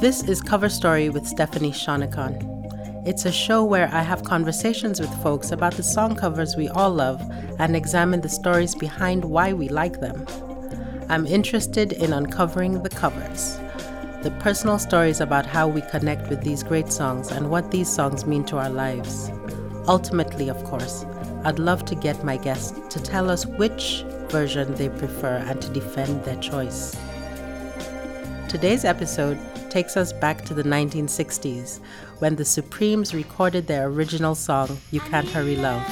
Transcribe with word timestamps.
This 0.00 0.22
is 0.22 0.40
Cover 0.40 0.68
Story 0.68 1.08
with 1.08 1.26
Stephanie 1.26 1.72
Shonekan. 1.72 3.04
It's 3.04 3.24
a 3.24 3.32
show 3.32 3.64
where 3.64 3.92
I 3.92 4.02
have 4.02 4.22
conversations 4.22 5.00
with 5.00 5.12
folks 5.24 5.50
about 5.50 5.74
the 5.74 5.82
song 5.82 6.14
covers 6.14 6.54
we 6.54 6.68
all 6.68 6.90
love 6.90 7.20
and 7.58 7.74
examine 7.74 8.20
the 8.20 8.28
stories 8.28 8.76
behind 8.76 9.24
why 9.24 9.52
we 9.52 9.68
like 9.68 9.98
them. 9.98 10.24
I'm 11.08 11.26
interested 11.26 11.94
in 11.94 12.12
uncovering 12.12 12.80
the 12.84 12.90
covers, 12.90 13.58
the 14.22 14.30
personal 14.38 14.78
stories 14.78 15.20
about 15.20 15.46
how 15.46 15.66
we 15.66 15.80
connect 15.80 16.28
with 16.28 16.42
these 16.42 16.62
great 16.62 16.92
songs 16.92 17.32
and 17.32 17.50
what 17.50 17.72
these 17.72 17.92
songs 17.92 18.24
mean 18.24 18.44
to 18.44 18.58
our 18.58 18.70
lives. 18.70 19.32
Ultimately, 19.88 20.48
of 20.48 20.62
course, 20.62 21.06
I'd 21.42 21.58
love 21.58 21.84
to 21.86 21.96
get 21.96 22.22
my 22.22 22.36
guests 22.36 22.72
to 22.94 23.02
tell 23.02 23.28
us 23.28 23.46
which 23.46 24.04
version 24.28 24.76
they 24.76 24.90
prefer 24.90 25.38
and 25.48 25.60
to 25.60 25.68
defend 25.70 26.24
their 26.24 26.36
choice. 26.36 26.96
Today's 28.48 28.84
episode 28.84 29.38
takes 29.70 29.96
us 29.96 30.12
back 30.12 30.44
to 30.44 30.54
the 30.54 30.62
1960s 30.62 31.80
when 32.18 32.36
the 32.36 32.44
Supremes 32.44 33.14
recorded 33.14 33.66
their 33.66 33.86
original 33.86 34.34
song, 34.34 34.78
You 34.90 35.00
Can't 35.00 35.28
Hurry 35.28 35.56
Love, 35.56 35.82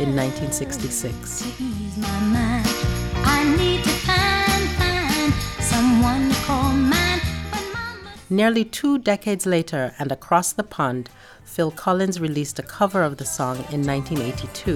in 0.00 0.14
1966. 0.14 1.44
Nearly 8.28 8.64
two 8.64 8.98
decades 8.98 9.46
later, 9.46 9.94
and 9.98 10.10
across 10.10 10.52
the 10.52 10.64
pond, 10.64 11.10
Phil 11.44 11.70
Collins 11.70 12.20
released 12.20 12.58
a 12.58 12.62
cover 12.62 13.02
of 13.02 13.18
the 13.18 13.24
song 13.24 13.56
in 13.70 13.86
1982. 13.86 14.72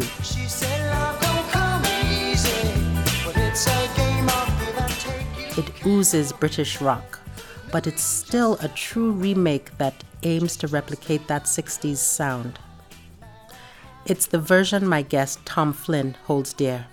It 5.61 5.87
oozes 5.87 6.33
British 6.33 6.81
rock, 6.81 7.19
but 7.73 7.87
it's 7.87 8.03
still 8.03 8.55
a 8.61 8.69
true 8.69 9.13
remake 9.13 9.77
that 9.79 10.05
aims 10.23 10.57
to 10.57 10.69
replicate 10.69 11.27
that 11.27 11.45
60s 11.45 11.97
sound. 11.97 12.59
It's 14.07 14.27
the 14.27 14.39
version 14.39 14.87
my 14.87 15.03
guest 15.03 15.45
Tom 15.45 15.73
Flynn 15.73 16.17
holds 16.25 16.53
dear. 16.53 16.87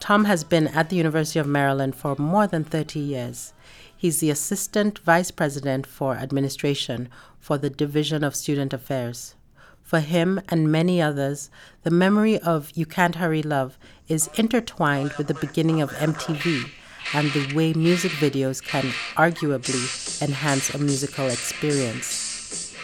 Tom 0.00 0.24
has 0.24 0.44
been 0.44 0.68
at 0.68 0.90
the 0.90 0.96
University 0.96 1.38
of 1.38 1.46
Maryland 1.46 1.94
for 1.94 2.14
more 2.16 2.46
than 2.46 2.64
30 2.64 3.00
years. 3.00 3.52
He's 3.96 4.20
the 4.20 4.30
Assistant 4.30 5.00
Vice 5.00 5.30
President 5.30 5.86
for 5.86 6.14
Administration 6.14 7.08
for 7.40 7.58
the 7.58 7.70
Division 7.70 8.22
of 8.22 8.36
Student 8.36 8.72
Affairs. 8.72 9.34
For 9.82 10.00
him 10.00 10.40
and 10.48 10.70
many 10.70 11.02
others, 11.02 11.50
the 11.82 11.90
memory 11.90 12.38
of 12.38 12.70
You 12.74 12.86
Can't 12.86 13.16
Hurry 13.16 13.42
Love 13.42 13.76
is 14.06 14.30
intertwined 14.36 15.12
with 15.14 15.26
the 15.26 15.34
beginning 15.34 15.80
of 15.80 15.90
MTV 15.92 16.70
and 17.14 17.30
the 17.32 17.54
way 17.54 17.72
music 17.72 18.12
videos 18.12 18.62
can 18.62 18.84
arguably 19.16 20.22
enhance 20.22 20.74
a 20.74 20.78
musical 20.78 21.26
experience. 21.26 22.74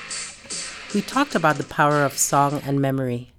We 0.95 1.03
talked 1.03 1.35
about 1.35 1.57
the 1.57 1.65
power 1.65 2.05
of 2.05 2.17
song 2.17 2.63
and 2.65 2.81
memory. 2.81 3.33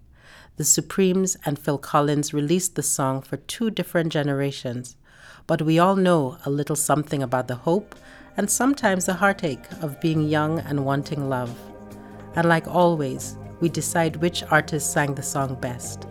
The 0.57 0.63
Supremes 0.63 1.37
and 1.45 1.57
Phil 1.57 1.77
Collins 1.77 2.33
released 2.33 2.75
the 2.75 2.83
song 2.83 3.21
for 3.21 3.37
two 3.37 3.69
different 3.69 4.11
generations, 4.11 4.95
but 5.47 5.61
we 5.61 5.79
all 5.79 5.95
know 5.95 6.37
a 6.45 6.49
little 6.49 6.75
something 6.75 7.23
about 7.23 7.47
the 7.47 7.55
hope 7.55 7.95
and 8.37 8.49
sometimes 8.49 9.05
the 9.05 9.13
heartache 9.13 9.71
of 9.81 9.99
being 10.01 10.27
young 10.27 10.59
and 10.59 10.85
wanting 10.85 11.29
love. 11.29 11.57
And 12.35 12.47
like 12.47 12.67
always, 12.67 13.37
we 13.61 13.69
decide 13.69 14.17
which 14.17 14.43
artist 14.51 14.91
sang 14.91 15.15
the 15.15 15.23
song 15.23 15.55
best. 15.55 16.05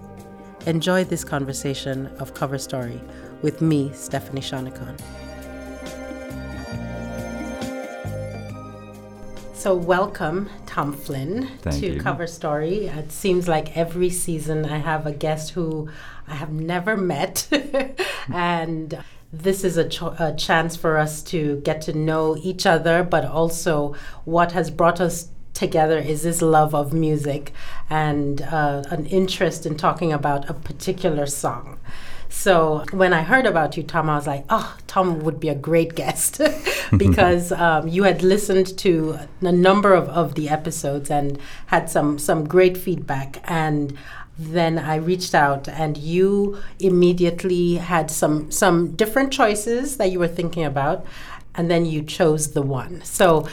Enjoy 0.66 1.04
this 1.04 1.24
conversation 1.24 2.06
of 2.18 2.32
Cover 2.32 2.56
Story 2.56 3.00
with 3.44 3.60
me, 3.60 3.92
Stephanie 3.92 4.40
Shonekan. 4.40 4.98
So, 9.52 9.74
welcome, 9.74 10.48
Tom 10.66 10.94
Flynn, 10.94 11.48
Thank 11.60 11.80
to 11.80 11.92
you. 11.94 12.00
Cover 12.00 12.26
Story. 12.26 12.86
It 12.86 13.12
seems 13.12 13.46
like 13.46 13.76
every 13.76 14.08
season 14.08 14.64
I 14.64 14.78
have 14.78 15.06
a 15.06 15.12
guest 15.12 15.50
who 15.50 15.90
I 16.26 16.34
have 16.34 16.52
never 16.52 16.96
met, 16.96 17.46
and 18.32 19.04
this 19.30 19.62
is 19.62 19.76
a, 19.76 19.88
cho- 19.88 20.16
a 20.18 20.34
chance 20.34 20.74
for 20.74 20.96
us 20.96 21.22
to 21.24 21.60
get 21.64 21.82
to 21.82 21.92
know 21.92 22.36
each 22.42 22.64
other, 22.64 23.02
but 23.02 23.26
also 23.26 23.94
what 24.24 24.52
has 24.52 24.70
brought 24.70 25.00
us 25.02 25.28
together 25.52 25.98
is 25.98 26.22
this 26.22 26.40
love 26.40 26.74
of 26.74 26.92
music 26.92 27.52
and 27.90 28.40
uh, 28.42 28.84
an 28.90 29.06
interest 29.06 29.66
in 29.66 29.76
talking 29.76 30.12
about 30.12 30.48
a 30.48 30.54
particular 30.54 31.26
song. 31.26 31.78
So 32.34 32.84
when 32.90 33.14
I 33.14 33.22
heard 33.22 33.46
about 33.46 33.76
you, 33.76 33.82
Tom, 33.84 34.10
I 34.10 34.16
was 34.16 34.26
like, 34.26 34.44
oh, 34.50 34.76
Tom 34.86 35.20
would 35.20 35.40
be 35.40 35.48
a 35.48 35.54
great 35.54 35.94
guest 35.94 36.42
because 36.96 37.52
um, 37.52 37.88
you 37.88 38.02
had 38.02 38.22
listened 38.22 38.76
to 38.78 39.18
a 39.40 39.52
number 39.52 39.94
of, 39.94 40.08
of 40.08 40.34
the 40.34 40.50
episodes 40.50 41.10
and 41.10 41.38
had 41.66 41.88
some, 41.88 42.18
some 42.18 42.46
great 42.46 42.76
feedback. 42.76 43.38
And 43.44 43.96
then 44.38 44.78
I 44.78 44.96
reached 44.96 45.34
out, 45.34 45.68
and 45.68 45.96
you 45.96 46.60
immediately 46.80 47.76
had 47.76 48.10
some, 48.10 48.50
some 48.50 48.90
different 48.96 49.32
choices 49.32 49.96
that 49.96 50.10
you 50.10 50.18
were 50.18 50.28
thinking 50.28 50.64
about. 50.64 51.06
And 51.54 51.70
then 51.70 51.86
you 51.86 52.02
chose 52.02 52.52
the 52.52 52.62
one. 52.62 53.00
So, 53.04 53.48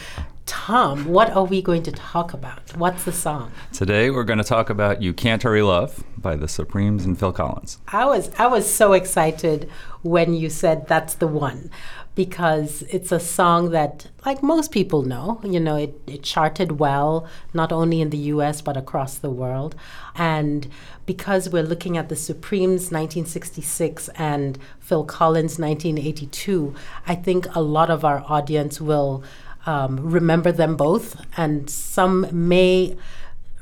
Tom, 0.46 1.06
what 1.06 1.30
are 1.32 1.46
we 1.46 1.62
going 1.62 1.84
to 1.84 1.92
talk 1.92 2.34
about? 2.34 2.76
What's 2.76 3.04
the 3.04 3.12
song? 3.12 3.52
Today 3.72 4.10
we're 4.10 4.24
going 4.24 4.40
to 4.40 4.44
talk 4.44 4.70
about 4.70 5.02
You 5.02 5.14
Can't 5.14 5.42
Hurry 5.42 5.62
Love 5.62 6.04
by 6.18 6.36
the 6.36 6.48
Supremes 6.48 7.06
and 7.06 7.18
Phil 7.18 7.32
Collins. 7.32 7.78
I 7.88 8.06
was 8.06 8.32
I 8.38 8.48
was 8.48 8.72
so 8.72 8.94
excited 8.94 9.70
when 10.02 10.34
you 10.34 10.50
said 10.50 10.88
that's 10.88 11.16
the 11.16 11.28
one 11.28 11.70
because 12.16 12.82
it's 12.90 13.12
a 13.12 13.20
song 13.20 13.72
that 13.72 14.08
like 14.26 14.44
most 14.44 14.72
people 14.72 15.04
know, 15.04 15.40
you 15.44 15.60
know, 15.60 15.76
it, 15.78 16.00
it 16.08 16.24
charted 16.24 16.80
well 16.80 17.28
not 17.54 17.72
only 17.72 18.02
in 18.02 18.10
the 18.10 18.18
US 18.18 18.62
but 18.62 18.76
across 18.76 19.18
the 19.18 19.30
world. 19.30 19.76
And 20.16 20.68
because 21.06 21.50
we're 21.50 21.64
looking 21.64 21.98
at 21.98 22.10
the 22.10 22.16
Supremes 22.16 22.92
1966 22.92 24.10
and 24.10 24.58
Phil 24.80 25.06
Collins 25.06 25.58
1982, 25.58 26.76
I 27.08 27.16
think 27.16 27.48
a 27.56 27.62
lot 27.62 27.90
of 27.90 28.04
our 28.04 28.24
audience 28.28 28.82
will 28.82 29.24
um, 29.66 30.00
remember 30.00 30.52
them 30.52 30.76
both, 30.76 31.24
and 31.38 31.70
some 31.70 32.28
may 32.32 32.98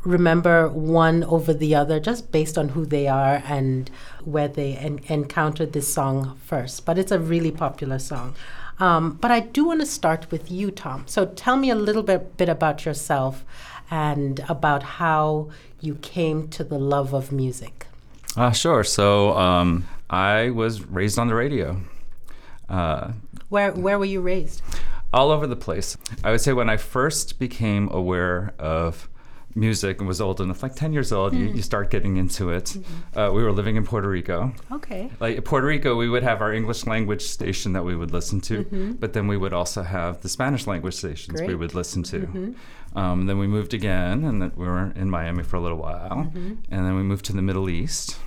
remember 0.06 0.70
one 0.70 1.26
over 1.26 1.54
the 1.54 1.76
other 1.76 2.00
just 2.00 2.32
based 2.32 2.58
on 2.58 2.70
who 2.70 2.86
they 2.86 3.08
are 3.08 3.44
and 3.46 3.92
where 4.24 4.48
they 4.48 4.76
en- 4.78 5.02
encountered 5.10 5.74
this 5.74 5.94
song 5.94 6.38
first. 6.46 6.86
But 6.86 6.98
it's 6.98 7.12
a 7.12 7.20
really 7.20 7.52
popular 7.52 8.00
song. 8.00 8.36
Um, 8.80 9.18
but 9.20 9.30
I 9.30 9.42
do 9.42 9.66
want 9.66 9.82
to 9.82 9.86
start 9.86 10.32
with 10.32 10.50
you, 10.50 10.72
Tom. 10.72 11.04
So 11.06 11.26
tell 11.26 11.58
me 11.58 11.70
a 11.70 11.76
little 11.76 12.04
bit, 12.04 12.38
bit 12.38 12.48
about 12.48 12.86
yourself 12.86 13.44
and 13.92 14.40
about 14.48 14.84
how 14.84 15.50
you 15.82 15.96
came 15.96 16.48
to 16.50 16.64
the 16.64 16.80
love 16.80 17.14
of 17.14 17.32
music. 17.34 17.88
Uh, 18.38 18.52
sure. 18.52 18.86
So 18.86 19.38
um, 19.38 19.86
I 20.10 20.52
was 20.52 20.86
raised 20.86 21.20
on 21.20 21.28
the 21.28 21.36
radio. 21.36 21.82
Uh, 22.70 23.12
Where 23.50 23.72
where 23.74 23.98
were 23.98 24.06
you 24.06 24.22
raised? 24.22 24.62
All 25.14 25.32
over 25.32 25.48
the 25.48 25.56
place. 25.56 25.98
I 26.24 26.32
would 26.32 26.42
say 26.42 26.54
when 26.54 26.70
I 26.70 26.78
first 26.78 27.40
became 27.40 27.90
aware 27.92 28.54
of 28.60 29.10
music 29.56 30.00
and 30.00 30.08
was 30.08 30.22
old 30.22 30.40
enough, 30.40 30.62
like 30.62 30.76
10 30.76 30.94
years 30.94 31.12
old, 31.12 31.34
you, 31.34 31.40
you 31.40 31.50
mm-hmm. 31.50 31.60
start 31.62 31.90
getting 31.90 32.18
into 32.18 32.52
it. 32.52 32.66
Mm-hmm. 32.66 33.20
Uh, 33.20 33.32
we 33.32 33.44
were 33.44 33.52
living 33.52 33.76
in 33.76 33.86
Puerto 33.86 34.08
Rico. 34.08 34.54
Okay. 34.72 35.10
Like 35.20 35.38
in 35.38 35.42
Puerto 35.42 35.68
Rico, 35.68 35.96
we 35.96 36.10
would 36.10 36.24
have 36.24 36.42
our 36.42 36.54
English 36.54 36.86
language 36.86 37.24
station 37.24 37.74
that 37.74 37.84
we 37.84 37.96
would 37.96 38.12
listen 38.12 38.40
to, 38.42 38.64
mm-hmm. 38.64 38.92
but 38.94 39.14
then 39.14 39.28
we 39.28 39.38
would 39.38 39.54
also 39.54 39.82
have 39.84 40.22
the 40.22 40.30
Spanish 40.30 40.68
language 40.68 40.94
stations 40.96 41.42
we 41.42 41.56
would 41.56 41.74
listen 41.74 42.04
to. 42.04 42.56
Um, 42.96 43.28
then 43.28 43.38
we 43.38 43.48
moved 43.48 43.74
again, 43.74 44.24
and 44.24 44.42
then 44.42 44.52
we 44.56 44.66
were 44.66 44.92
in 44.96 45.10
Miami 45.10 45.44
for 45.44 45.58
a 45.58 45.60
little 45.60 45.78
while, 45.78 46.32
and 46.34 46.64
then 46.70 46.96
we 46.96 47.04
moved 47.04 47.26
to 47.26 47.34
the 47.34 47.42
Middle 47.42 47.70
East 47.70 48.18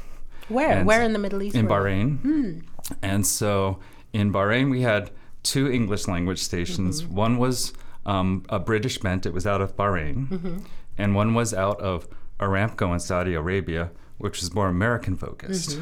Where? 0.48 0.84
Where 0.84 1.02
in 1.02 1.12
the 1.12 1.18
Middle 1.18 1.42
East? 1.42 1.56
in? 1.56 1.66
Bahrain. 1.66 2.20
Hmm. 2.20 2.58
And 3.00 3.26
so 3.26 3.78
in 4.12 4.32
Bahrain, 4.32 4.70
we 4.70 4.82
had 4.82 5.10
two 5.42 5.70
English 5.70 6.06
language 6.08 6.38
stations. 6.40 7.04
One 7.04 7.38
was 7.38 7.72
um, 8.06 8.44
a 8.48 8.58
British 8.58 8.98
bent, 8.98 9.26
it 9.26 9.32
was 9.32 9.46
out 9.46 9.60
of 9.60 9.76
Bahrain, 9.76 10.62
and 10.98 11.14
one 11.14 11.34
was 11.34 11.52
out 11.54 11.80
of 11.80 12.06
Aramco 12.40 12.92
in 12.92 13.00
Saudi 13.00 13.34
Arabia, 13.34 13.90
which 14.18 14.40
was 14.40 14.54
more 14.54 14.68
American 14.68 15.16
focused. 15.16 15.78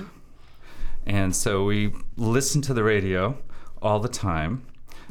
And 1.07 1.35
so 1.35 1.65
we 1.65 1.93
listened 2.17 2.65
to 2.65 2.75
the 2.75 2.85
radio 2.85 3.39
all 3.81 4.01
the 4.01 4.09
time. 4.09 4.67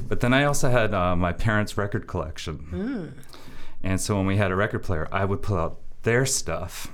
But 0.07 0.19
then 0.21 0.33
I 0.33 0.43
also 0.45 0.69
had 0.69 0.93
uh, 0.93 1.15
my 1.15 1.33
parents' 1.33 1.77
record 1.77 2.07
collection. 2.07 3.13
And 3.83 3.99
so 3.99 4.15
when 4.15 4.25
we 4.25 4.37
had 4.37 4.51
a 4.51 4.55
record 4.55 4.83
player, 4.83 5.07
I 5.11 5.25
would 5.25 5.41
pull 5.41 5.57
out 5.57 5.79
their 6.03 6.25
stuff. 6.25 6.91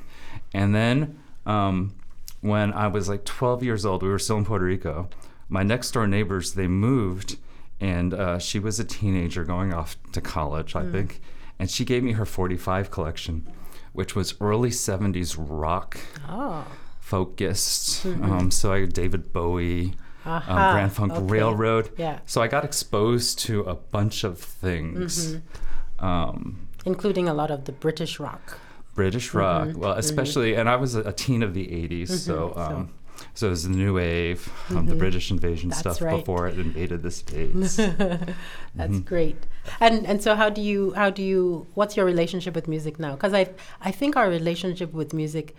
And 0.54 0.74
then 0.74 1.20
um, 1.46 1.96
when 2.42 2.74
I 2.74 2.88
was 2.88 3.08
like 3.10 3.26
12 3.26 3.64
years 3.64 3.86
old, 3.86 4.02
we 4.02 4.10
were 4.10 4.20
still 4.20 4.38
in 4.38 4.46
Puerto 4.46 4.66
Rico. 4.66 5.10
My 5.50 5.62
next 5.64 5.92
door 5.92 6.08
neighbors, 6.08 6.54
they 6.54 6.68
moved, 6.68 7.38
and 7.80 8.14
uh, 8.14 8.40
she 8.40 8.60
was 8.60 8.80
a 8.80 8.84
teenager 8.86 9.44
going 9.44 9.74
off 9.74 9.98
to 10.14 10.22
college, 10.22 10.76
I 10.76 10.90
think. 10.90 11.22
And 11.60 11.70
she 11.70 11.86
gave 11.86 12.04
me 12.04 12.14
her 12.14 12.26
45 12.26 12.92
collection, 12.92 13.48
which 13.94 14.16
was 14.16 14.36
early 14.42 14.70
70s 14.72 15.36
rock 15.38 15.98
Oh. 16.28 16.66
focused. 17.00 18.06
Um, 18.06 18.52
so 18.52 18.74
I 18.74 18.82
had 18.82 18.94
David 18.94 19.32
Bowie, 19.32 19.94
Aha, 20.26 20.68
um, 20.70 20.74
Grand 20.74 20.92
Funk 20.94 21.14
okay. 21.14 21.24
Railroad. 21.26 21.90
Yeah. 21.98 22.20
So 22.26 22.42
I 22.42 22.48
got 22.48 22.66
exposed 22.66 23.40
to 23.40 23.62
a 23.62 23.76
bunch 23.76 24.24
of 24.24 24.38
things. 24.40 25.36
Mm-hmm. 25.36 26.06
Um, 26.06 26.68
including 26.86 27.30
a 27.30 27.34
lot 27.34 27.52
of 27.52 27.66
the 27.66 27.72
British 27.72 28.20
rock. 28.20 28.60
British 28.94 29.34
rock, 29.34 29.70
well, 29.76 29.94
especially, 29.94 30.56
and 30.56 30.70
I 30.70 30.76
was 30.78 30.96
a, 30.96 31.02
a 31.02 31.12
teen 31.14 31.44
of 31.44 31.54
the 31.54 31.68
'80s, 31.68 32.10
so 32.12 32.54
um, 32.56 32.94
so 33.34 33.48
it 33.48 33.50
was 33.52 33.64
the 33.64 33.70
new 33.70 33.94
wave, 33.94 34.52
um, 34.70 34.86
the 34.86 34.96
British 34.96 35.32
invasion 35.32 35.70
That's 35.70 35.80
stuff 35.80 36.02
right. 36.02 36.18
before 36.18 36.48
it 36.48 36.58
invaded 36.58 37.04
the 37.04 37.12
states. 37.12 37.76
That's 38.76 39.00
great. 39.00 39.38
And 39.80 40.06
and 40.06 40.22
so 40.22 40.36
how 40.36 40.50
do 40.50 40.62
you 40.62 40.94
how 40.94 41.10
do 41.10 41.24
you 41.24 41.68
what's 41.74 41.98
your 41.98 42.06
relationship 42.06 42.56
with 42.56 42.68
music 42.68 43.00
now? 43.00 43.14
Because 43.14 43.34
I 43.34 43.50
I 43.82 43.92
think 43.92 44.16
our 44.16 44.30
relationship 44.30 44.94
with 44.94 45.14
music 45.14 45.56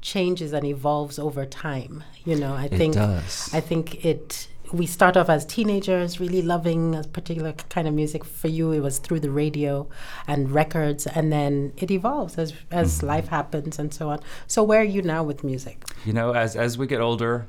changes 0.00 0.52
and 0.52 0.64
evolves 0.64 1.18
over 1.18 1.44
time. 1.44 2.04
You 2.24 2.36
know, 2.36 2.54
I 2.54 2.68
think 2.68 2.94
does. 2.94 3.50
I 3.52 3.60
think 3.60 4.04
it 4.04 4.48
we 4.72 4.86
start 4.86 5.16
off 5.16 5.28
as 5.28 5.44
teenagers 5.44 6.18
really 6.20 6.42
loving 6.42 6.94
a 6.94 7.02
particular 7.04 7.52
kind 7.68 7.86
of 7.86 7.94
music. 7.94 8.24
For 8.24 8.48
you, 8.48 8.72
it 8.72 8.80
was 8.80 8.98
through 8.98 9.20
the 9.20 9.30
radio 9.30 9.88
and 10.26 10.50
records, 10.50 11.06
and 11.06 11.32
then 11.32 11.72
it 11.76 11.90
evolves 11.90 12.38
as 12.38 12.52
as 12.70 13.02
life 13.02 13.28
happens 13.28 13.78
and 13.78 13.92
so 13.92 14.10
on. 14.10 14.20
So 14.46 14.62
where 14.62 14.80
are 14.80 14.84
you 14.84 15.02
now 15.02 15.22
with 15.22 15.44
music? 15.44 15.84
you 16.04 16.12
know, 16.12 16.32
as 16.32 16.56
as 16.56 16.76
we 16.78 16.86
get 16.86 17.00
older, 17.00 17.46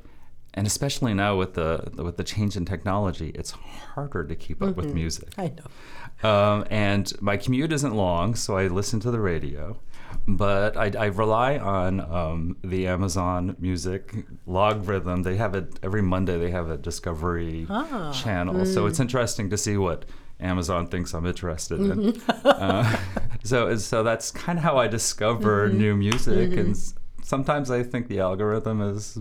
and 0.54 0.66
especially 0.68 1.14
now 1.14 1.36
with 1.36 1.54
the 1.54 1.92
with 1.96 2.18
the 2.18 2.24
change 2.24 2.56
in 2.56 2.66
technology, 2.66 3.31
it's 3.36 3.52
harder 3.52 4.24
to 4.24 4.36
keep 4.36 4.62
up 4.62 4.75
with 4.75 4.94
music. 4.94 5.30
I 5.38 5.52
know. 5.58 6.30
Um, 6.30 6.66
and 6.72 7.12
my 7.22 7.38
commute 7.38 7.72
isn't 7.72 7.94
long, 7.96 8.34
so 8.36 8.58
I 8.58 8.68
listen 8.68 9.00
to 9.02 9.12
the 9.12 9.20
radio. 9.20 9.80
But 10.27 10.75
I, 10.75 10.92
I 10.98 11.06
rely 11.06 11.57
on 11.57 12.00
um, 12.01 12.57
the 12.63 12.88
Amazon 12.88 13.56
Music 13.59 14.13
logarithm. 14.45 15.24
They 15.24 15.38
have 15.38 15.56
it 15.56 15.80
every 15.81 16.01
Monday. 16.01 16.38
They 16.38 16.51
have 16.51 16.69
a 16.69 16.77
Discovery 16.77 17.65
Ah, 17.69 18.12
channel, 18.12 18.65
so 18.65 18.86
it's 18.88 19.00
interesting 19.00 19.50
to 19.50 19.57
see 19.57 19.77
what 19.77 20.06
Amazon 20.39 20.88
thinks 20.88 21.13
I'm 21.13 21.25
interested 21.25 21.80
in. 21.80 22.21
uh, 22.45 22.98
so 23.44 23.75
so 23.77 24.04
that's 24.04 24.31
kind 24.31 24.57
of 24.59 24.63
how 24.63 24.77
I 24.77 24.88
discover 24.88 25.69
new 25.69 25.95
music, 25.95 26.57
and 26.57 26.71
s- 26.71 26.94
sometimes 27.24 27.71
I 27.71 27.83
think 27.83 28.07
the 28.10 28.19
algorithm 28.19 28.81
is 28.81 29.18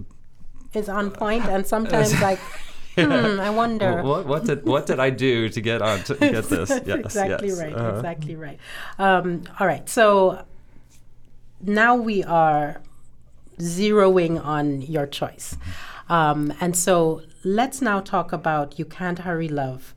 Is 0.74 0.88
on 0.88 1.10
point. 1.10 1.42
point, 1.42 1.44
and 1.54 1.66
sometimes 1.66 2.20
like, 2.28 2.40
hmm, 2.96 3.40
I 3.40 3.50
wonder. 3.50 4.02
what, 4.02 4.26
what 4.26 4.44
did 4.44 4.66
what 4.66 4.86
did 4.86 4.98
I 4.98 5.10
do 5.10 5.48
to 5.48 5.60
get 5.60 5.80
on 5.82 6.02
to 6.04 6.14
get 6.16 6.44
this? 6.50 6.70
Yes, 6.84 6.98
exactly 6.98 7.48
yes. 7.48 7.58
right. 7.60 7.74
Uh-huh. 7.74 7.96
Exactly 7.96 8.36
right. 8.36 8.58
Um, 8.98 9.44
all 9.60 9.66
right. 9.66 9.88
So 9.88 10.44
now 11.60 11.94
we 11.94 12.22
are 12.24 12.80
zeroing 13.58 14.42
on 14.44 14.82
your 14.82 15.06
choice. 15.06 15.56
Um, 16.08 16.52
and 16.60 16.76
so 16.76 17.22
let's 17.44 17.80
now 17.82 18.00
talk 18.00 18.32
about 18.32 18.78
You 18.78 18.84
Can't 18.84 19.20
Hurry 19.20 19.48
Love, 19.48 19.94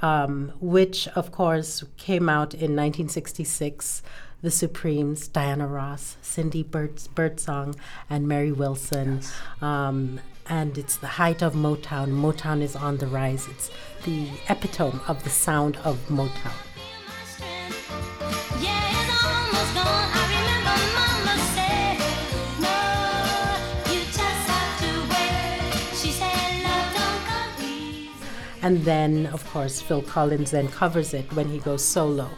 um, 0.00 0.52
which, 0.60 1.08
of 1.08 1.32
course, 1.32 1.84
came 1.96 2.28
out 2.28 2.54
in 2.54 2.76
1966. 2.76 4.02
The 4.42 4.50
Supremes, 4.50 5.28
Diana 5.28 5.66
Ross, 5.66 6.16
Cindy 6.22 6.62
Bert- 6.62 7.08
Birdsong, 7.14 7.76
and 8.08 8.26
Mary 8.26 8.52
Wilson. 8.52 9.20
Um, 9.60 10.18
and 10.48 10.78
it's 10.78 10.96
the 10.96 11.06
height 11.06 11.42
of 11.42 11.52
Motown. 11.52 12.08
Motown 12.08 12.62
is 12.62 12.74
on 12.74 12.96
the 12.96 13.06
rise. 13.06 13.46
It's 13.48 13.70
the 14.04 14.28
epitome 14.48 14.98
of 15.08 15.22
the 15.24 15.30
sound 15.30 15.76
of 15.84 15.98
Motown. 16.08 16.56
Yeah, 18.62 18.89
And 28.62 28.84
then, 28.84 29.26
of 29.26 29.48
course, 29.50 29.80
Phil 29.80 30.02
Collins 30.02 30.50
then 30.50 30.68
covers 30.68 31.14
it 31.14 31.32
when 31.32 31.48
he 31.48 31.58
goes 31.58 31.84
solo. 31.84 32.30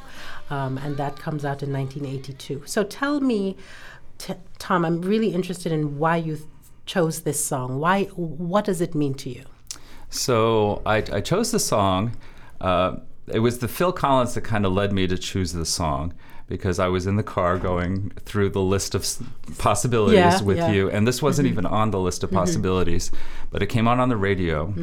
Um, 0.51 0.79
and 0.79 0.97
that 0.97 1.19
comes 1.19 1.45
out 1.45 1.63
in 1.63 1.73
1982. 1.73 2.63
So 2.67 2.85
tell 2.85 3.21
me, 3.21 3.57
t- 4.19 4.35
Tom, 4.59 4.85
I'm 4.85 5.01
really 5.03 5.33
interested 5.33 5.73
in 5.73 5.99
why 5.99 6.17
you 6.17 6.37
th- 6.37 6.49
chose 6.85 7.23
this 7.23 7.43
song. 7.43 7.79
Why? 7.79 8.05
What 8.05 8.65
does 8.65 8.81
it 8.81 8.95
mean 8.95 9.15
to 9.15 9.31
you? 9.31 9.45
So 10.11 10.83
I, 10.85 10.97
I 10.97 11.21
chose 11.21 11.53
the 11.53 11.59
song. 11.59 12.17
Uh, 12.61 12.97
it 13.27 13.39
was 13.39 13.59
the 13.59 13.69
Phil 13.69 13.93
Collins 13.93 14.35
that 14.35 14.43
kind 14.43 14.67
of 14.67 14.73
led 14.73 14.93
me 14.93 15.07
to 15.07 15.17
choose 15.17 15.53
the 15.53 15.65
song 15.65 16.13
because 16.49 16.79
I 16.79 16.89
was 16.89 17.07
in 17.07 17.17
the 17.17 17.23
car 17.23 17.59
going 17.59 18.11
through 18.25 18.51
the 18.51 18.61
list 18.61 18.95
of 18.95 19.07
possibilities 19.59 20.19
Yeah, 20.19 20.43
with 20.43 20.59
yeah. 20.59 20.71
you, 20.71 20.91
and 20.91 21.07
this 21.07 21.23
wasn't 21.23 21.49
even 21.49 21.65
on 21.67 21.91
the 21.91 21.99
list 22.01 22.23
of 22.25 22.31
possibilities, 22.31 23.11
but 23.51 23.63
it 23.63 23.67
came 23.67 23.89
on 23.89 24.01
on 24.01 24.09
the 24.09 24.17
radio, 24.17 24.75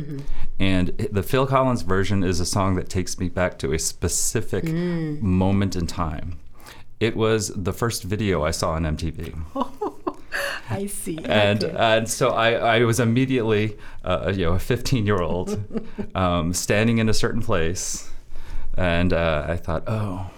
and 0.60 0.88
the 1.12 1.24
Phil 1.24 1.46
Collins 1.48 1.84
version 1.84 2.24
is 2.24 2.40
a 2.40 2.46
song 2.46 2.76
that 2.76 2.90
takes 2.90 3.20
me 3.20 3.30
back 3.30 3.58
to 3.60 3.74
a 3.74 3.80
specific 3.80 4.66
moment 5.22 5.76
in 5.76 5.86
time. 5.88 6.38
It 7.00 7.16
was 7.16 7.50
the 7.56 7.72
first 7.74 8.04
video 8.04 8.44
I 8.44 8.52
saw 8.52 8.72
on 8.72 8.84
MTV 8.84 9.34
I 10.70 10.86
see. 10.86 11.18
and 11.26 11.64
Okay. 11.64 11.76
and 11.78 12.08
so 12.10 12.30
I, 12.30 12.52
I 12.78 12.84
was 12.84 13.00
immediately 13.00 13.78
uh, 14.04 14.32
you 14.36 14.46
know 14.46 14.54
a 14.54 14.60
15 14.60 15.06
year 15.06 15.22
old 15.22 15.58
um, 16.16 16.54
standing 16.54 16.98
in 17.00 17.10
a 17.10 17.14
certain 17.14 17.42
place 17.42 18.10
and 18.78 19.12
uh, 19.14 19.46
I 19.48 19.56
thought 19.58 19.84
oh 19.88 20.30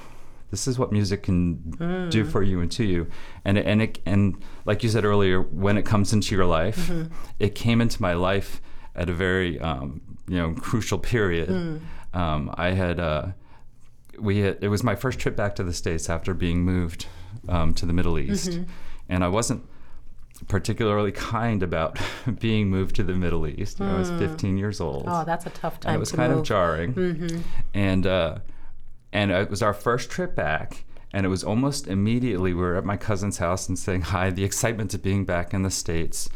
this 0.51 0.67
is 0.67 0.77
what 0.77 0.91
music 0.91 1.23
can 1.23 2.09
do 2.09 2.23
for 2.25 2.43
you 2.43 2.59
and 2.59 2.71
to 2.73 2.83
you. 2.83 3.07
And 3.43 3.57
it, 3.57 3.65
and 3.65 3.81
it, 3.81 3.99
and 4.05 4.41
like 4.65 4.83
you 4.83 4.89
said 4.89 5.05
earlier 5.05 5.41
when 5.41 5.77
it 5.77 5.85
comes 5.85 6.13
into 6.13 6.35
your 6.35 6.45
life 6.45 6.91
it 7.39 7.55
came 7.55 7.81
into 7.81 8.01
my 8.01 8.13
life 8.13 8.61
at 8.95 9.09
a 9.09 9.13
very 9.13 9.59
um, 9.59 10.01
you 10.27 10.37
know 10.37 10.53
crucial 10.53 10.99
period. 10.99 11.81
Um, 12.13 12.53
I 12.55 12.71
had 12.71 12.99
uh, 12.99 13.27
we 14.19 14.39
had, 14.39 14.57
it 14.61 14.67
was 14.67 14.83
my 14.83 14.95
first 14.95 15.19
trip 15.19 15.35
back 15.35 15.55
to 15.55 15.63
the 15.63 15.73
states 15.73 16.09
after 16.09 16.33
being 16.33 16.63
moved 16.63 17.07
um, 17.47 17.73
to 17.75 17.85
the 17.85 17.93
Middle 17.93 18.19
East, 18.19 18.59
and 19.09 19.23
I 19.23 19.27
wasn't 19.29 19.65
particularly 20.47 21.11
kind 21.11 21.63
about 21.63 21.99
being 22.39 22.69
moved 22.69 22.95
to 22.97 23.03
the 23.03 23.13
Middle 23.13 23.47
East. 23.47 23.79
Know, 23.79 23.95
I 23.95 23.99
was 23.99 24.09
15 24.11 24.57
years 24.57 24.81
old, 24.81 25.05
oh, 25.07 25.23
that's 25.23 25.45
a 25.45 25.51
tough 25.51 25.79
time 25.79 25.91
and 25.91 25.95
it 25.97 25.99
was 25.99 26.11
kind 26.11 26.31
move. 26.31 26.39
of 26.41 26.45
jarring. 26.45 27.43
And 27.73 28.05
uh, 28.05 28.39
and 29.13 29.31
it 29.31 29.49
was 29.49 29.61
our 29.61 29.73
first 29.73 30.09
trip 30.09 30.35
back. 30.35 30.83
And 31.13 31.25
it 31.25 31.29
was 31.29 31.43
almost 31.43 31.87
immediately 31.87 32.53
we 32.53 32.61
were 32.61 32.77
at 32.77 32.85
my 32.85 32.95
cousin's 32.95 33.39
house 33.39 33.67
and 33.67 33.77
saying 33.77 34.01
hi, 34.03 34.29
the 34.29 34.45
excitement 34.45 34.93
of 34.93 35.03
being 35.03 35.25
back 35.25 35.53
in 35.53 35.63
the 35.63 35.69
States. 35.69 36.29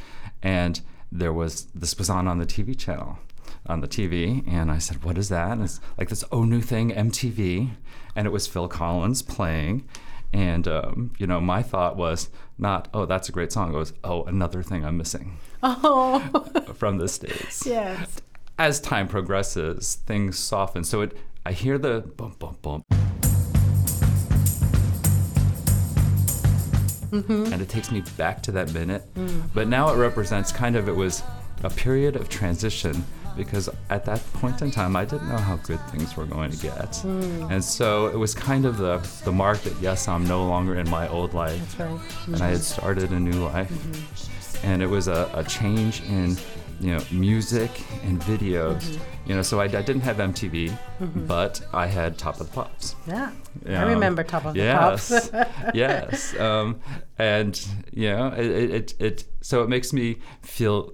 And 0.44 0.82
there 1.12 1.32
was 1.32 1.66
this 1.74 1.98
was 1.98 2.10
on 2.10 2.28
on 2.28 2.40
the 2.40 2.46
TV 2.46 2.78
channel 2.78 3.20
on 3.68 3.82
the 3.82 3.88
TV, 3.88 4.44
and 4.48 4.70
I 4.72 4.78
said, 4.78 5.04
"What 5.04 5.18
is 5.18 5.30
that?" 5.30 5.52
And 5.54 5.64
it's 5.64 5.80
like 5.98 6.10
this 6.10 6.24
oh 6.32 6.44
new 6.44 6.62
thing, 6.62 6.92
MTV, 6.92 7.72
and 8.16 8.28
it 8.28 8.32
was 8.32 8.48
Phil 8.48 8.68
Collins 8.68 9.22
playing, 9.22 9.88
and 10.34 10.68
um, 10.68 11.14
you 11.18 11.26
know 11.26 11.40
my 11.40 11.64
thought 11.64 11.96
was 11.96 12.30
not, 12.58 12.88
"Oh, 12.94 13.06
that's 13.06 13.30
a 13.30 13.32
great 13.32 13.52
song." 13.52 13.74
It 13.74 13.78
was, 13.78 13.94
"Oh, 14.04 14.24
another 14.26 14.62
thing 14.62 14.86
I'm 14.86 14.98
missing 14.98 15.38
Oh, 15.64 16.20
from 16.76 16.98
the 16.98 17.08
states." 17.08 17.64
yes. 17.66 18.18
As 18.58 18.80
time 18.80 19.08
progresses, 19.08 19.96
things 20.06 20.38
soften. 20.40 20.84
So 20.84 21.02
it, 21.02 21.18
I 21.48 21.52
hear 21.52 21.78
the 21.78 22.02
bump, 22.18 22.40
bump, 22.40 22.62
bump. 22.64 22.86
Mm-hmm. 27.12 27.54
and 27.54 27.62
it 27.62 27.70
takes 27.70 27.92
me 27.92 28.02
back 28.18 28.42
to 28.44 28.52
that 28.54 28.74
minute. 28.74 29.04
But 29.54 29.68
now 29.68 29.94
it 29.94 29.98
represents 29.98 30.52
kind 30.52 30.76
of 30.76 30.90
it 30.90 30.96
was 30.96 31.24
a 31.64 31.70
period 31.70 32.16
of 32.16 32.30
transition 32.30 33.06
because 33.38 33.70
at 33.90 34.06
that 34.06 34.22
point 34.34 34.62
in 34.64 34.72
time 34.72 34.96
I 34.96 35.06
didn't 35.06 35.30
know 35.30 35.38
how 35.38 35.58
good 35.58 35.80
things 35.92 36.18
were 36.18 36.26
going 36.26 36.52
to 36.52 36.58
get, 36.58 36.92
mm. 36.92 37.52
and 37.52 37.64
so 37.64 38.08
it 38.08 38.18
was 38.18 38.34
kind 38.34 38.66
of 38.66 38.78
the 38.78 38.98
the 39.24 39.32
mark 39.32 39.62
that 39.62 39.80
yes 39.82 40.08
I'm 40.08 40.28
no 40.28 40.46
longer 40.46 40.76
in 40.76 40.90
my 40.90 41.08
old 41.10 41.34
life, 41.34 41.80
right. 41.80 42.00
and 42.28 42.36
I 42.42 42.48
had 42.48 42.56
mm-hmm. 42.56 42.82
started 42.82 43.12
a 43.12 43.20
new 43.20 43.46
life, 43.46 43.70
mm-hmm. 43.70 44.68
and 44.68 44.82
it 44.82 44.88
was 44.88 45.08
a, 45.08 45.30
a 45.34 45.44
change 45.44 46.02
in 46.04 46.38
you 46.80 46.92
know 46.96 47.04
music 47.12 47.72
and 48.04 48.22
videos. 48.22 48.98
You 49.26 49.34
know, 49.36 49.42
so 49.42 49.60
I, 49.60 49.64
I 49.64 49.82
didn't 49.82 50.02
have 50.02 50.18
MTV, 50.18 50.78
but 51.28 51.62
I 51.74 51.88
had 51.88 52.18
Top 52.18 52.40
of 52.40 52.48
the 52.48 52.54
Pops. 52.54 52.96
Yeah. 53.08 53.32
I 53.68 53.74
Um, 53.76 53.90
remember 53.90 54.24
Top 54.24 54.46
of 54.46 54.54
the 54.54 54.60
yes, 54.60 55.30
Pops. 55.30 55.50
yes, 55.74 56.40
um, 56.40 56.80
and 57.18 57.60
you 57.92 58.10
know, 58.12 58.28
it, 58.28 58.46
it, 58.46 58.94
it, 59.00 59.24
so 59.42 59.64
it 59.64 59.70
makes 59.70 59.94
me 59.94 60.18
feel 60.44 60.94